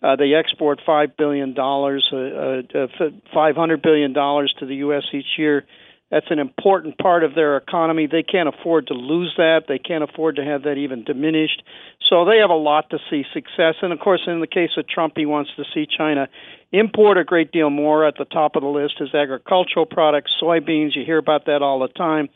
Uh, 0.01 0.15
they 0.15 0.33
export 0.33 0.79
five 0.85 1.15
billion 1.17 1.53
dollars, 1.53 2.09
uh, 2.11 2.61
uh, 2.73 2.87
five 3.33 3.55
hundred 3.55 3.81
billion 3.81 4.13
dollars 4.13 4.53
to 4.59 4.65
the 4.65 4.75
U.S. 4.75 5.03
each 5.13 5.37
year. 5.37 5.65
That's 6.11 6.27
an 6.29 6.39
important 6.39 6.97
part 6.97 7.23
of 7.23 7.35
their 7.35 7.55
economy. 7.55 8.05
They 8.05 8.21
can't 8.21 8.49
afford 8.49 8.87
to 8.87 8.93
lose 8.93 9.33
that. 9.37 9.63
They 9.67 9.79
can't 9.79 10.03
afford 10.03 10.35
to 10.35 10.43
have 10.43 10.63
that 10.63 10.75
even 10.75 11.05
diminished. 11.05 11.63
So 12.09 12.25
they 12.25 12.39
have 12.39 12.49
a 12.49 12.53
lot 12.53 12.89
to 12.89 12.99
see 13.09 13.23
success. 13.33 13.75
And 13.81 13.93
of 13.93 13.99
course, 13.99 14.21
in 14.27 14.41
the 14.41 14.47
case 14.47 14.71
of 14.77 14.87
Trump, 14.87 15.13
he 15.15 15.25
wants 15.25 15.51
to 15.55 15.63
see 15.73 15.87
China 15.87 16.27
import 16.73 17.17
a 17.17 17.23
great 17.23 17.53
deal 17.53 17.69
more. 17.69 18.05
At 18.05 18.15
the 18.17 18.25
top 18.25 18.57
of 18.57 18.61
the 18.61 18.67
list 18.67 18.95
is 18.99 19.15
agricultural 19.15 19.85
products, 19.85 20.31
soybeans. 20.41 20.95
You 20.95 21.05
hear 21.05 21.17
about 21.17 21.45
that 21.45 21.61
all 21.61 21.79
the 21.79 21.87
time. 21.87 22.27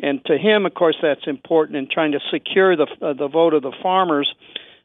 And 0.00 0.24
to 0.26 0.38
him, 0.38 0.64
of 0.64 0.74
course, 0.74 0.96
that's 1.02 1.26
important 1.26 1.78
in 1.78 1.88
trying 1.90 2.12
to 2.12 2.20
secure 2.30 2.76
the 2.76 2.86
uh, 3.02 3.14
the 3.14 3.28
vote 3.28 3.54
of 3.54 3.62
the 3.62 3.72
farmers 3.82 4.32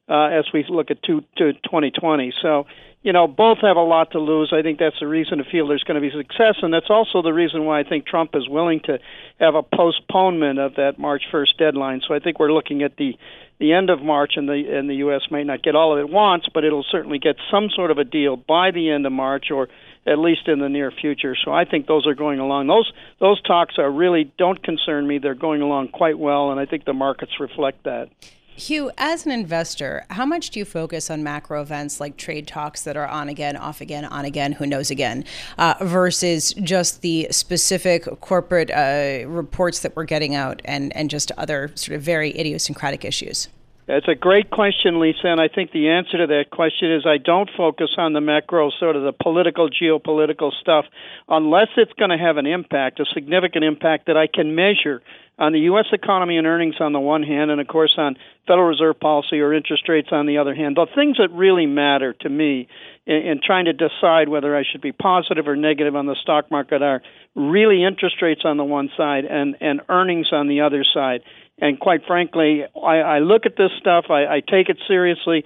uh, 0.10 0.28
as 0.28 0.46
we 0.54 0.66
look 0.68 0.90
at 0.90 1.04
two, 1.04 1.22
to 1.38 1.54
2020. 1.54 2.34
So 2.42 2.66
you 3.04 3.14
know, 3.14 3.28
both 3.28 3.60
have 3.62 3.78
a 3.78 3.82
lot 3.84 4.12
to 4.12 4.20
lose. 4.20 4.54
I 4.56 4.62
think 4.62 4.78
that's 4.78 5.00
the 5.00 5.08
reason 5.08 5.40
to 5.40 5.44
feel 5.44 5.68
there's 5.68 5.84
going 5.84 6.00
to 6.00 6.08
be 6.08 6.16
success, 6.16 6.56
and 6.62 6.72
that's 6.72 6.90
also 6.90 7.24
the 7.24 7.34
reason 7.34 7.66
why 7.66 7.80
I 7.80 7.84
think 7.84 8.06
Trump 8.06 8.32
is 8.36 8.48
willing 8.48 8.80
to 8.82 9.00
have 9.40 9.56
a 9.56 9.64
postponement 9.64 10.60
of 10.60 10.76
that 10.76 11.00
March 11.00 11.24
1st 11.34 11.58
deadline. 11.58 12.02
So 12.08 12.14
I 12.14 12.20
think 12.20 12.40
we're 12.40 12.54
looking 12.54 12.84
at 12.84 12.98
the 12.98 13.16
the 13.60 13.74
end 13.74 13.92
of 13.92 14.02
March, 14.02 14.34
and 14.38 14.50
the 14.50 14.76
and 14.76 14.90
the 14.90 14.96
U.S. 14.96 15.22
may 15.30 15.44
not 15.44 15.62
get 15.62 15.76
all 15.76 15.94
of 15.94 16.00
it 16.00 16.12
wants, 16.12 16.48
but 16.52 16.64
it'll 16.64 16.86
certainly 16.92 17.20
get 17.20 17.36
some 17.52 17.70
sort 17.76 17.92
of 17.92 18.00
a 18.00 18.04
deal 18.04 18.36
by 18.36 18.72
the 18.72 18.90
end 18.90 19.06
of 19.06 19.12
March, 19.12 19.52
or 19.52 19.70
at 20.06 20.18
least 20.18 20.48
in 20.48 20.60
the 20.60 20.70
near 20.70 20.92
future. 20.92 21.36
So 21.46 21.52
I 21.52 21.66
think 21.66 21.86
those 21.86 22.08
are 22.08 22.16
going 22.16 22.40
along. 22.40 22.68
Those 22.68 22.92
those 23.20 23.42
talks 23.44 23.76
are 23.78 23.90
really 23.90 24.32
don't 24.38 24.62
concern 24.62 25.08
me. 25.08 25.20
They're 25.20 25.36
going 25.36 25.62
along 25.62 25.90
quite 25.90 26.18
well, 26.18 26.52
and 26.52 26.60
I 26.60 26.66
think 26.66 26.86
the 26.86 26.94
markets 26.94 27.34
reflect 27.40 27.84
that. 27.84 28.10
Hugh, 28.56 28.92
as 28.98 29.26
an 29.26 29.32
investor, 29.32 30.06
how 30.10 30.26
much 30.26 30.50
do 30.50 30.60
you 30.60 30.66
focus 30.66 31.10
on 31.10 31.24
macro 31.24 31.62
events 31.62 32.00
like 32.00 32.18
trade 32.18 32.48
talks 32.48 32.84
that 32.84 32.96
are 32.98 33.08
on 33.08 33.30
again, 33.30 33.56
off 33.56 33.82
again, 33.82 34.06
on 34.06 34.26
again, 34.26 34.52
who 34.52 34.68
knows 34.68 34.92
again, 34.92 35.24
uh, 35.58 35.76
versus 35.82 36.54
just 36.54 37.02
the 37.02 37.28
specific 37.32 38.04
corporate 38.20 38.70
uh, 38.70 39.28
reports 39.28 39.80
that 39.80 39.96
we're 39.96 40.04
getting 40.04 40.36
out 40.36 40.62
and, 40.66 40.96
and 40.96 41.10
just 41.10 41.32
other 41.38 41.72
sort 41.76 41.96
of 41.96 42.04
very 42.04 42.38
idiosyncratic 42.38 43.06
issues? 43.06 43.48
That's 43.92 44.08
a 44.08 44.16
great 44.16 44.50
question, 44.50 45.02
Lisa, 45.02 45.28
and 45.28 45.42
I 45.42 45.50
think 45.50 45.74
the 45.74 45.90
answer 45.90 46.20
to 46.20 46.28
that 46.28 46.46
question 46.50 46.94
is 46.94 47.06
I 47.06 47.18
don't 47.18 47.50
focus 47.58 47.90
on 47.98 48.14
the 48.14 48.22
macro, 48.22 48.72
sort 48.80 48.96
of 48.96 49.04
the 49.04 49.12
political, 49.12 49.70
geopolitical 49.70 50.54
stuff, 50.62 50.86
unless 51.28 51.68
it's 51.76 51.92
going 52.00 52.12
to 52.12 52.18
have 52.18 52.38
an 52.38 52.46
impact, 52.46 53.02
a 53.02 53.06
significant 53.14 53.66
impact 53.66 54.08
that 54.08 54.16
I 54.16 54.28
can 54.28 54.56
measure 54.56 55.02
on 55.38 55.52
the 55.52 55.60
U.S. 55.72 55.88
economy 55.92 56.38
and 56.38 56.48
earnings 56.48 56.76
on 56.80 56.94
the 56.94 57.02
one 57.02 57.22
hand, 57.24 57.52
and 57.52 57.60
of 57.60 57.68
course 57.68 57.96
on 57.98 58.16
Federal 58.48 58.70
Reserve 58.70 58.98
policy 58.98 59.42
or 59.42 59.54
interest 59.54 59.90
rates 59.90 60.10
on 60.14 60.26
the 60.26 60.38
other 60.38 60.56
hand. 60.56 60.78
The 60.78 60.88
things 60.96 61.18
that 61.18 61.30
really 61.34 61.66
matter 61.66 62.14
to 62.22 62.30
me 62.30 62.70
in, 63.06 63.16
in 63.16 63.42
trying 63.46 63.66
to 63.66 63.74
decide 63.74 64.30
whether 64.30 64.56
I 64.56 64.64
should 64.72 64.82
be 64.82 64.94
positive 64.94 65.50
or 65.50 65.58
negative 65.58 65.98
on 65.98 66.06
the 66.06 66.16
stock 66.22 66.50
market 66.50 66.82
are 66.82 67.02
really 67.36 67.84
interest 67.84 68.22
rates 68.22 68.42
on 68.46 68.56
the 68.56 68.64
one 68.64 68.90
side 68.96 69.26
and, 69.26 69.58
and 69.60 69.82
earnings 69.90 70.28
on 70.32 70.48
the 70.48 70.62
other 70.62 70.86
side. 70.94 71.24
And 71.60 71.80
quite 71.80 72.02
frankly, 72.08 72.64
I, 72.76 72.98
I 72.98 73.20
look 73.20 73.46
at 73.46 73.56
this 73.56 73.72
stuff, 73.80 74.06
I, 74.10 74.26
I 74.26 74.40
take 74.40 74.70
it 74.70 74.78
seriously 74.88 75.44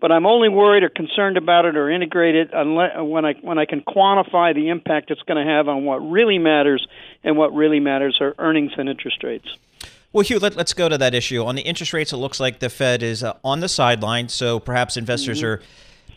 but 0.00 0.12
I'm 0.12 0.26
only 0.26 0.48
worried 0.48 0.82
or 0.82 0.88
concerned 0.88 1.36
about 1.36 1.64
it 1.64 1.76
or 1.76 1.90
integrate 1.90 2.34
it 2.34 2.50
unless, 2.52 2.92
when 2.98 3.24
I 3.24 3.34
when 3.42 3.58
I 3.58 3.64
can 3.64 3.80
quantify 3.80 4.54
the 4.54 4.68
impact 4.68 5.10
it's 5.10 5.22
going 5.22 5.44
to 5.44 5.50
have 5.50 5.68
on 5.68 5.84
what 5.84 5.96
really 5.98 6.38
matters, 6.38 6.86
and 7.24 7.36
what 7.36 7.52
really 7.52 7.80
matters 7.80 8.18
are 8.20 8.34
earnings 8.38 8.72
and 8.76 8.88
interest 8.88 9.22
rates. 9.22 9.48
Well, 10.12 10.22
Hugh, 10.22 10.38
let, 10.38 10.56
us 10.56 10.72
go 10.72 10.88
to 10.88 10.96
that 10.96 11.14
issue. 11.14 11.44
On 11.44 11.54
the 11.54 11.62
interest 11.62 11.92
rates, 11.92 12.12
it 12.12 12.16
looks 12.16 12.40
like 12.40 12.60
the 12.60 12.70
Fed 12.70 13.02
is 13.02 13.22
uh, 13.22 13.34
on 13.44 13.60
the 13.60 13.68
sideline, 13.68 14.28
so 14.28 14.58
perhaps 14.58 14.96
investors 14.96 15.42
mm-hmm. 15.42 15.46
are 15.46 15.62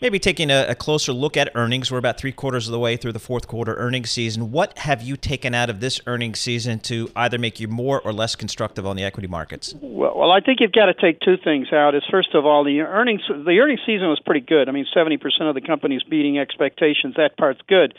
maybe 0.00 0.18
taking 0.18 0.50
a, 0.50 0.66
a, 0.68 0.74
closer 0.74 1.12
look 1.12 1.36
at 1.36 1.50
earnings. 1.54 1.90
We're 1.90 1.98
about 1.98 2.18
three 2.18 2.32
quarters 2.32 2.66
of 2.66 2.72
the 2.72 2.78
way 2.78 2.96
through 2.96 3.12
the 3.12 3.18
fourth 3.18 3.46
quarter 3.46 3.74
earnings 3.74 4.10
season. 4.10 4.50
What 4.50 4.78
have 4.78 5.02
you 5.02 5.16
taken 5.16 5.54
out 5.54 5.70
of 5.70 5.80
this 5.80 6.00
earnings 6.06 6.40
season 6.40 6.80
to 6.80 7.10
either 7.14 7.38
make 7.38 7.60
you 7.60 7.68
more 7.68 8.00
or 8.00 8.12
less 8.12 8.34
constructive 8.34 8.86
on 8.86 8.96
the 8.96 9.04
equity 9.04 9.28
markets? 9.28 9.74
Well, 9.80 10.16
well 10.16 10.30
I 10.32 10.40
think 10.40 10.60
you've 10.60 10.72
got 10.72 10.86
to 10.86 10.94
take 10.94 11.20
two 11.20 11.36
things 11.36 11.72
out. 11.72 11.94
Is 11.94 12.02
first 12.10 12.34
of 12.34 12.46
all, 12.46 12.64
the 12.64 12.80
earnings 12.80 13.22
the 13.28 13.58
earnings 13.60 13.80
season 13.86 14.08
was 14.08 14.20
pretty 14.24 14.44
good. 14.44 14.68
I 14.68 14.72
mean, 14.72 14.86
seventy 14.92 15.16
percent 15.16 15.48
of 15.48 15.54
the 15.54 15.60
companies 15.60 16.02
beating 16.02 16.38
expectations. 16.38 17.14
That 17.16 17.36
part's 17.36 17.60
good. 17.68 17.94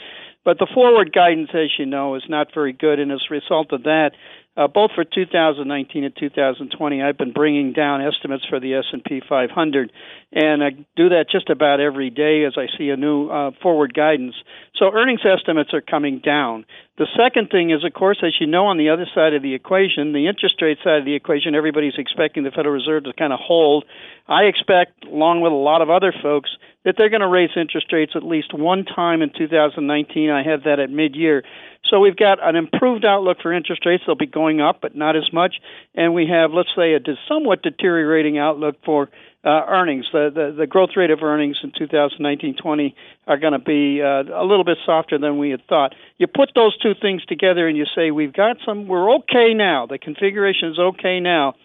But 0.45 0.59
the 0.59 0.67
forward 0.73 1.13
guidance, 1.13 1.51
as 1.53 1.69
you 1.79 1.85
know, 1.85 2.15
is 2.15 2.23
not 2.27 2.53
very 2.53 2.73
good, 2.73 2.99
and 2.99 3.11
as 3.11 3.21
a 3.29 3.33
result 3.33 3.71
of 3.71 3.83
that, 3.83 4.11
uh, 4.55 4.67
both 4.67 4.91
for 4.93 5.03
2019 5.03 6.03
and 6.03 6.15
2020, 6.15 7.01
I've 7.01 7.17
been 7.17 7.33
bringing 7.33 7.73
down 7.73 8.05
estimates 8.05 8.45
for 8.47 8.59
the 8.59 8.75
S&P 8.75 9.21
500, 9.27 9.91
and 10.31 10.63
I 10.63 10.69
do 10.95 11.09
that 11.09 11.25
just 11.31 11.49
about 11.49 11.79
every 11.79 12.11
day 12.11 12.45
as 12.45 12.53
I 12.55 12.67
see 12.77 12.89
a 12.89 12.97
new 12.97 13.29
uh, 13.29 13.51
forward 13.63 13.95
guidance. 13.95 14.35
So 14.75 14.91
earnings 14.93 15.21
estimates 15.25 15.73
are 15.73 15.81
coming 15.81 16.19
down. 16.19 16.65
The 16.99 17.07
second 17.17 17.49
thing 17.49 17.71
is, 17.71 17.83
of 17.83 17.93
course, 17.93 18.19
as 18.23 18.33
you 18.39 18.45
know, 18.45 18.67
on 18.67 18.77
the 18.77 18.89
other 18.89 19.07
side 19.15 19.33
of 19.33 19.41
the 19.41 19.55
equation, 19.55 20.13
the 20.13 20.27
interest 20.27 20.61
rate 20.61 20.77
side 20.83 20.99
of 20.99 21.05
the 21.05 21.15
equation, 21.15 21.55
everybody's 21.55 21.97
expecting 21.97 22.43
the 22.43 22.51
Federal 22.51 22.75
Reserve 22.75 23.05
to 23.05 23.13
kind 23.13 23.33
of 23.33 23.39
hold. 23.41 23.85
I 24.27 24.43
expect, 24.43 25.05
along 25.05 25.41
with 25.41 25.51
a 25.51 25.55
lot 25.55 25.81
of 25.81 25.89
other 25.89 26.13
folks, 26.21 26.51
that 26.85 26.95
they're 26.97 27.09
going 27.09 27.21
to 27.21 27.27
raise 27.27 27.49
interest 27.55 27.91
rates 27.93 28.13
at 28.15 28.23
least 28.23 28.53
one 28.53 28.85
time 28.85 29.21
in 29.21 29.31
2019. 29.35 30.29
I 30.29 30.43
have 30.43 30.63
that 30.63 30.79
at 30.79 30.89
mid-year. 30.89 31.43
So 31.89 31.99
we've 31.99 32.15
got 32.15 32.39
an 32.41 32.55
improved 32.55 33.05
outlook 33.05 33.37
for 33.41 33.53
interest 33.53 33.85
rates. 33.85 34.03
They'll 34.05 34.15
be 34.15 34.25
going 34.25 34.61
up, 34.61 34.79
but 34.81 34.95
not 34.95 35.15
as 35.15 35.31
much. 35.31 35.55
And 35.95 36.13
we 36.13 36.27
have, 36.27 36.51
let's 36.51 36.69
say, 36.75 36.93
a 36.93 36.99
somewhat 37.27 37.61
deteriorating 37.61 38.37
outlook 38.37 38.75
for 38.85 39.09
uh, 39.45 39.65
earnings. 39.67 40.05
The, 40.11 40.31
the, 40.33 40.55
the 40.57 40.67
growth 40.67 40.91
rate 40.95 41.11
of 41.11 41.21
earnings 41.21 41.57
in 41.63 41.71
2019-20 41.71 42.93
are 43.27 43.37
going 43.37 43.53
to 43.53 43.59
be 43.59 44.01
uh, 44.01 44.23
a 44.33 44.45
little 44.45 44.63
bit 44.63 44.77
softer 44.85 45.17
than 45.17 45.37
we 45.37 45.49
had 45.49 45.65
thought. 45.67 45.93
You 46.17 46.27
put 46.27 46.51
those 46.55 46.77
two 46.79 46.93
things 46.99 47.23
together 47.25 47.67
and 47.67 47.77
you 47.77 47.85
say 47.95 48.11
we've 48.11 48.33
got 48.33 48.57
some. 48.65 48.87
We're 48.87 49.15
okay 49.15 49.53
now. 49.53 49.85
The 49.85 49.97
configuration 49.97 50.69
is 50.69 50.79
okay 50.79 51.19
now. 51.19 51.55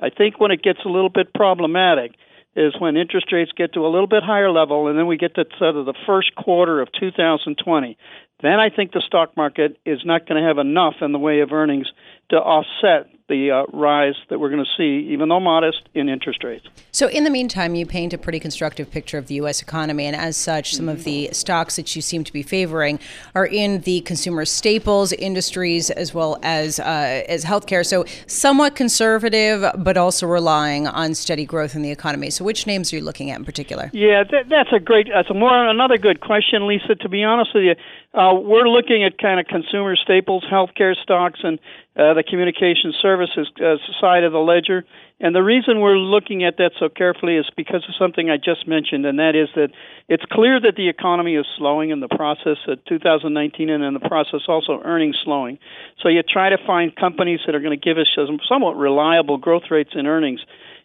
I 0.00 0.10
think 0.10 0.40
when 0.40 0.50
it 0.50 0.62
gets 0.62 0.78
a 0.84 0.88
little 0.88 1.10
bit 1.10 1.34
problematic 1.34 2.12
is 2.58 2.74
when 2.78 2.96
interest 2.96 3.32
rates 3.32 3.52
get 3.56 3.74
to 3.74 3.86
a 3.86 3.90
little 3.90 4.06
bit 4.06 4.22
higher 4.22 4.50
level, 4.50 4.88
and 4.88 4.98
then 4.98 5.06
we 5.06 5.16
get 5.16 5.34
to 5.36 5.44
sort 5.58 5.76
of 5.76 5.86
the 5.86 5.94
first 6.06 6.34
quarter 6.34 6.80
of 6.80 6.88
2020 6.98 7.96
then 8.40 8.60
I 8.60 8.70
think 8.70 8.92
the 8.92 9.02
stock 9.06 9.36
market 9.36 9.78
is 9.84 10.00
not 10.04 10.26
going 10.28 10.40
to 10.40 10.46
have 10.46 10.58
enough 10.58 10.94
in 11.00 11.12
the 11.12 11.18
way 11.18 11.40
of 11.40 11.52
earnings 11.52 11.88
to 12.30 12.36
offset 12.36 13.10
the 13.28 13.50
uh, 13.50 13.76
rise 13.76 14.14
that 14.30 14.40
we're 14.40 14.50
going 14.50 14.64
to 14.64 14.70
see, 14.76 15.12
even 15.12 15.28
though 15.28 15.40
modest, 15.40 15.88
in 15.94 16.08
interest 16.08 16.42
rates. 16.42 16.66
So, 16.90 17.08
in 17.08 17.24
the 17.24 17.30
meantime, 17.30 17.74
you 17.74 17.86
paint 17.86 18.12
a 18.12 18.18
pretty 18.18 18.40
constructive 18.40 18.90
picture 18.90 19.18
of 19.18 19.26
the 19.26 19.34
U.S. 19.34 19.62
economy, 19.62 20.06
and 20.06 20.16
as 20.16 20.36
such, 20.36 20.74
some 20.74 20.88
of 20.88 21.04
the 21.04 21.28
stocks 21.32 21.76
that 21.76 21.94
you 21.94 22.02
seem 22.02 22.24
to 22.24 22.32
be 22.32 22.42
favoring 22.42 22.98
are 23.34 23.46
in 23.46 23.82
the 23.82 24.00
consumer 24.00 24.44
staples 24.44 25.12
industries 25.12 25.90
as 25.90 26.14
well 26.14 26.38
as 26.42 26.80
uh, 26.80 27.24
as 27.28 27.44
healthcare. 27.44 27.84
So, 27.84 28.04
somewhat 28.26 28.74
conservative, 28.74 29.64
but 29.78 29.96
also 29.96 30.26
relying 30.26 30.86
on 30.86 31.14
steady 31.14 31.44
growth 31.44 31.76
in 31.76 31.82
the 31.82 31.90
economy. 31.90 32.30
So, 32.30 32.44
which 32.44 32.66
names 32.66 32.92
are 32.92 32.96
you 32.96 33.02
looking 33.02 33.30
at 33.30 33.38
in 33.38 33.44
particular? 33.44 33.90
Yeah, 33.92 34.24
that, 34.24 34.48
that's 34.48 34.72
a 34.72 34.80
great, 34.80 35.08
that's 35.12 35.30
a 35.30 35.34
more 35.34 35.68
another 35.68 35.98
good 35.98 36.20
question, 36.20 36.66
Lisa. 36.66 36.94
To 36.94 37.08
be 37.08 37.22
honest 37.22 37.50
with 37.54 37.64
you, 37.64 37.74
uh, 38.18 38.34
we're 38.34 38.68
looking 38.68 39.04
at 39.04 39.18
kind 39.18 39.38
of 39.38 39.46
consumer 39.46 39.94
staples, 39.96 40.44
healthcare 40.50 40.94
stocks, 40.96 41.40
and 41.42 41.58
uh, 41.96 42.14
the 42.14 42.22
communication 42.22 42.94
services 43.02 43.17
uh, 43.26 43.76
side 44.00 44.24
of 44.24 44.32
the 44.32 44.38
ledger. 44.38 44.84
And 45.20 45.34
the 45.34 45.42
reason 45.42 45.80
we're 45.80 45.96
looking 45.96 46.44
at 46.44 46.58
that 46.58 46.72
so 46.78 46.88
carefully 46.88 47.36
is 47.36 47.46
because 47.56 47.84
of 47.88 47.94
something 47.98 48.30
I 48.30 48.36
just 48.36 48.68
mentioned, 48.68 49.04
and 49.04 49.18
that 49.18 49.34
is 49.34 49.48
that 49.56 49.70
it's 50.08 50.24
clear 50.30 50.60
that 50.60 50.76
the 50.76 50.88
economy 50.88 51.34
is 51.34 51.46
slowing 51.56 51.90
in 51.90 52.00
the 52.00 52.08
process 52.08 52.58
of 52.68 52.84
2019 52.84 53.68
and 53.68 53.82
in 53.82 53.94
the 53.94 54.00
process 54.00 54.42
also 54.46 54.80
earnings 54.84 55.16
slowing. 55.24 55.58
So 56.02 56.08
you 56.08 56.22
try 56.22 56.50
to 56.50 56.58
find 56.66 56.94
companies 56.94 57.40
that 57.46 57.54
are 57.54 57.60
going 57.60 57.78
to 57.78 57.84
give 57.84 57.98
us 57.98 58.08
some 58.14 58.38
somewhat 58.48 58.76
reliable 58.76 59.38
growth 59.38 59.70
rates 59.70 59.90
in 59.94 60.06
earnings. 60.06 60.40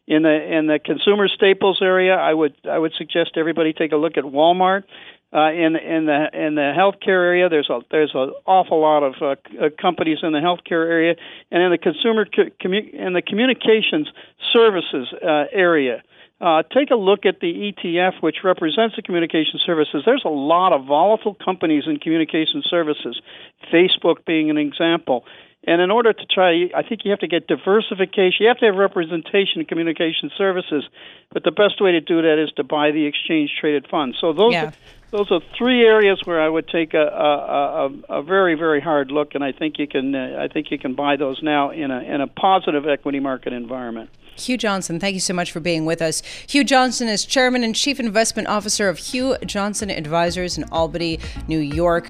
In 0.06 0.24
the 0.24 0.58
in 0.58 0.67
the 0.67 0.80
consumer 0.84 1.30
staples 1.30 1.80
area, 1.82 2.15
I 2.15 2.34
would 2.34 2.56
I 2.69 2.78
would 2.78 2.91
suggest 2.98 3.38
everybody 3.38 3.72
take 3.72 3.93
a 3.93 3.96
look 3.96 4.17
at 4.17 4.26
Walmart. 4.26 4.84
Uh, 5.34 5.52
in 5.52 5.76
in 5.76 6.06
the 6.06 6.30
in 6.34 6.54
the 6.54 6.74
healthcare 6.78 7.26
area, 7.26 7.50
there's 7.50 7.69
a 7.69 7.80
there's 7.89 8.12
an 8.13 8.32
awful 8.46 8.80
lot 8.80 9.02
of 9.02 9.15
uh, 9.19 9.36
uh, 9.60 9.69
companies 9.82 10.19
in 10.22 10.32
the 10.32 10.38
healthcare 10.38 10.86
area, 10.88 11.15
and 11.50 11.63
in 11.63 11.72
the 11.72 11.78
consumer 11.78 12.26
co- 12.26 12.52
commu- 12.62 12.93
in 12.93 13.13
the 13.13 13.22
communications 13.22 14.08
services 14.52 15.12
uh, 15.26 15.46
area. 15.52 16.04
Uh, 16.39 16.62
take 16.74 16.91
a 16.91 16.96
look 16.96 17.26
at 17.26 17.39
the 17.39 17.72
ETF, 17.72 18.22
which 18.22 18.43
represents 18.43 18.96
the 18.96 19.02
communication 19.02 19.60
services. 19.65 20.04
There's 20.06 20.26
a 20.26 20.30
lot 20.30 20.74
of 20.74 20.86
volatile 20.86 21.36
companies 21.36 21.86
in 21.88 21.98
communication 22.00 22.62
services, 22.69 23.19
Facebook 23.72 24.26
being 24.26 24.50
an 24.50 24.58
example. 24.58 25.26
And 25.65 25.82
in 25.82 25.91
order 25.91 26.12
to 26.12 26.26
try, 26.26 26.69
I 26.76 26.84
think 26.84 27.06
you 27.06 27.12
have 27.12 27.21
to 27.21 27.28
get 27.28 27.47
diversification. 27.47 28.38
You 28.41 28.47
have 28.49 28.58
to 28.58 28.65
have 28.65 28.76
representation 28.76 29.62
in 29.62 29.65
communication 29.65 30.30
services. 30.38 30.84
But 31.32 31.43
the 31.43 31.52
best 31.52 31.82
way 31.82 31.93
to 31.93 32.02
do 32.02 32.21
that 32.21 32.38
is 32.41 32.52
to 32.58 32.63
buy 32.63 32.91
the 32.91 33.06
exchange 33.06 33.52
traded 33.60 33.88
funds. 33.89 34.17
So 34.19 34.34
those 34.34 34.54
Yeah. 34.54 34.65
are, 34.65 34.73
those 35.12 35.32
are 35.32 35.39
three 35.58 35.86
areas 35.86 36.19
where 36.26 36.41
I 36.41 36.49
would 36.49 36.67
take 36.67 36.93
a, 36.93 36.97
a, 36.97 37.88
a, 38.12 38.19
a 38.19 38.23
very 38.23 38.56
very 38.56 38.82
hard 38.82 39.12
look, 39.12 39.36
and 39.36 39.43
I 39.43 39.52
think 39.52 39.78
you 39.78 39.88
can 39.88 40.13
uh, 40.15 40.38
I 40.41 40.47
think 40.47 40.71
you 40.71 40.80
can 40.80 40.95
buy 40.95 41.15
those 41.17 41.41
now 41.43 41.69
in 41.69 41.91
a 41.91 41.99
in 42.02 42.19
a 42.19 42.28
positive 42.28 42.88
equity 42.88 43.19
market 43.19 43.54
environment. 43.54 44.10
Hugh 44.36 44.58
Johnson, 44.58 44.99
thank 44.99 45.13
you 45.13 45.19
so 45.19 45.34
much 45.34 45.52
for 45.52 45.60
being 45.60 45.86
with 45.86 46.02
us. 46.02 46.23
Hugh 46.49 46.63
Johnson 46.63 47.08
is 47.08 47.23
Chairman 47.26 47.63
and 47.63 47.76
Chief 47.76 47.99
Investment 47.99 48.47
Officer 48.47 48.89
of 48.89 48.97
Hugh 48.97 49.38
Johnson 49.45 49.91
Advisors 49.91 50.58
in 50.58 50.63
Albany, 50.71 51.19
New 51.47 51.60
York. 51.60 52.10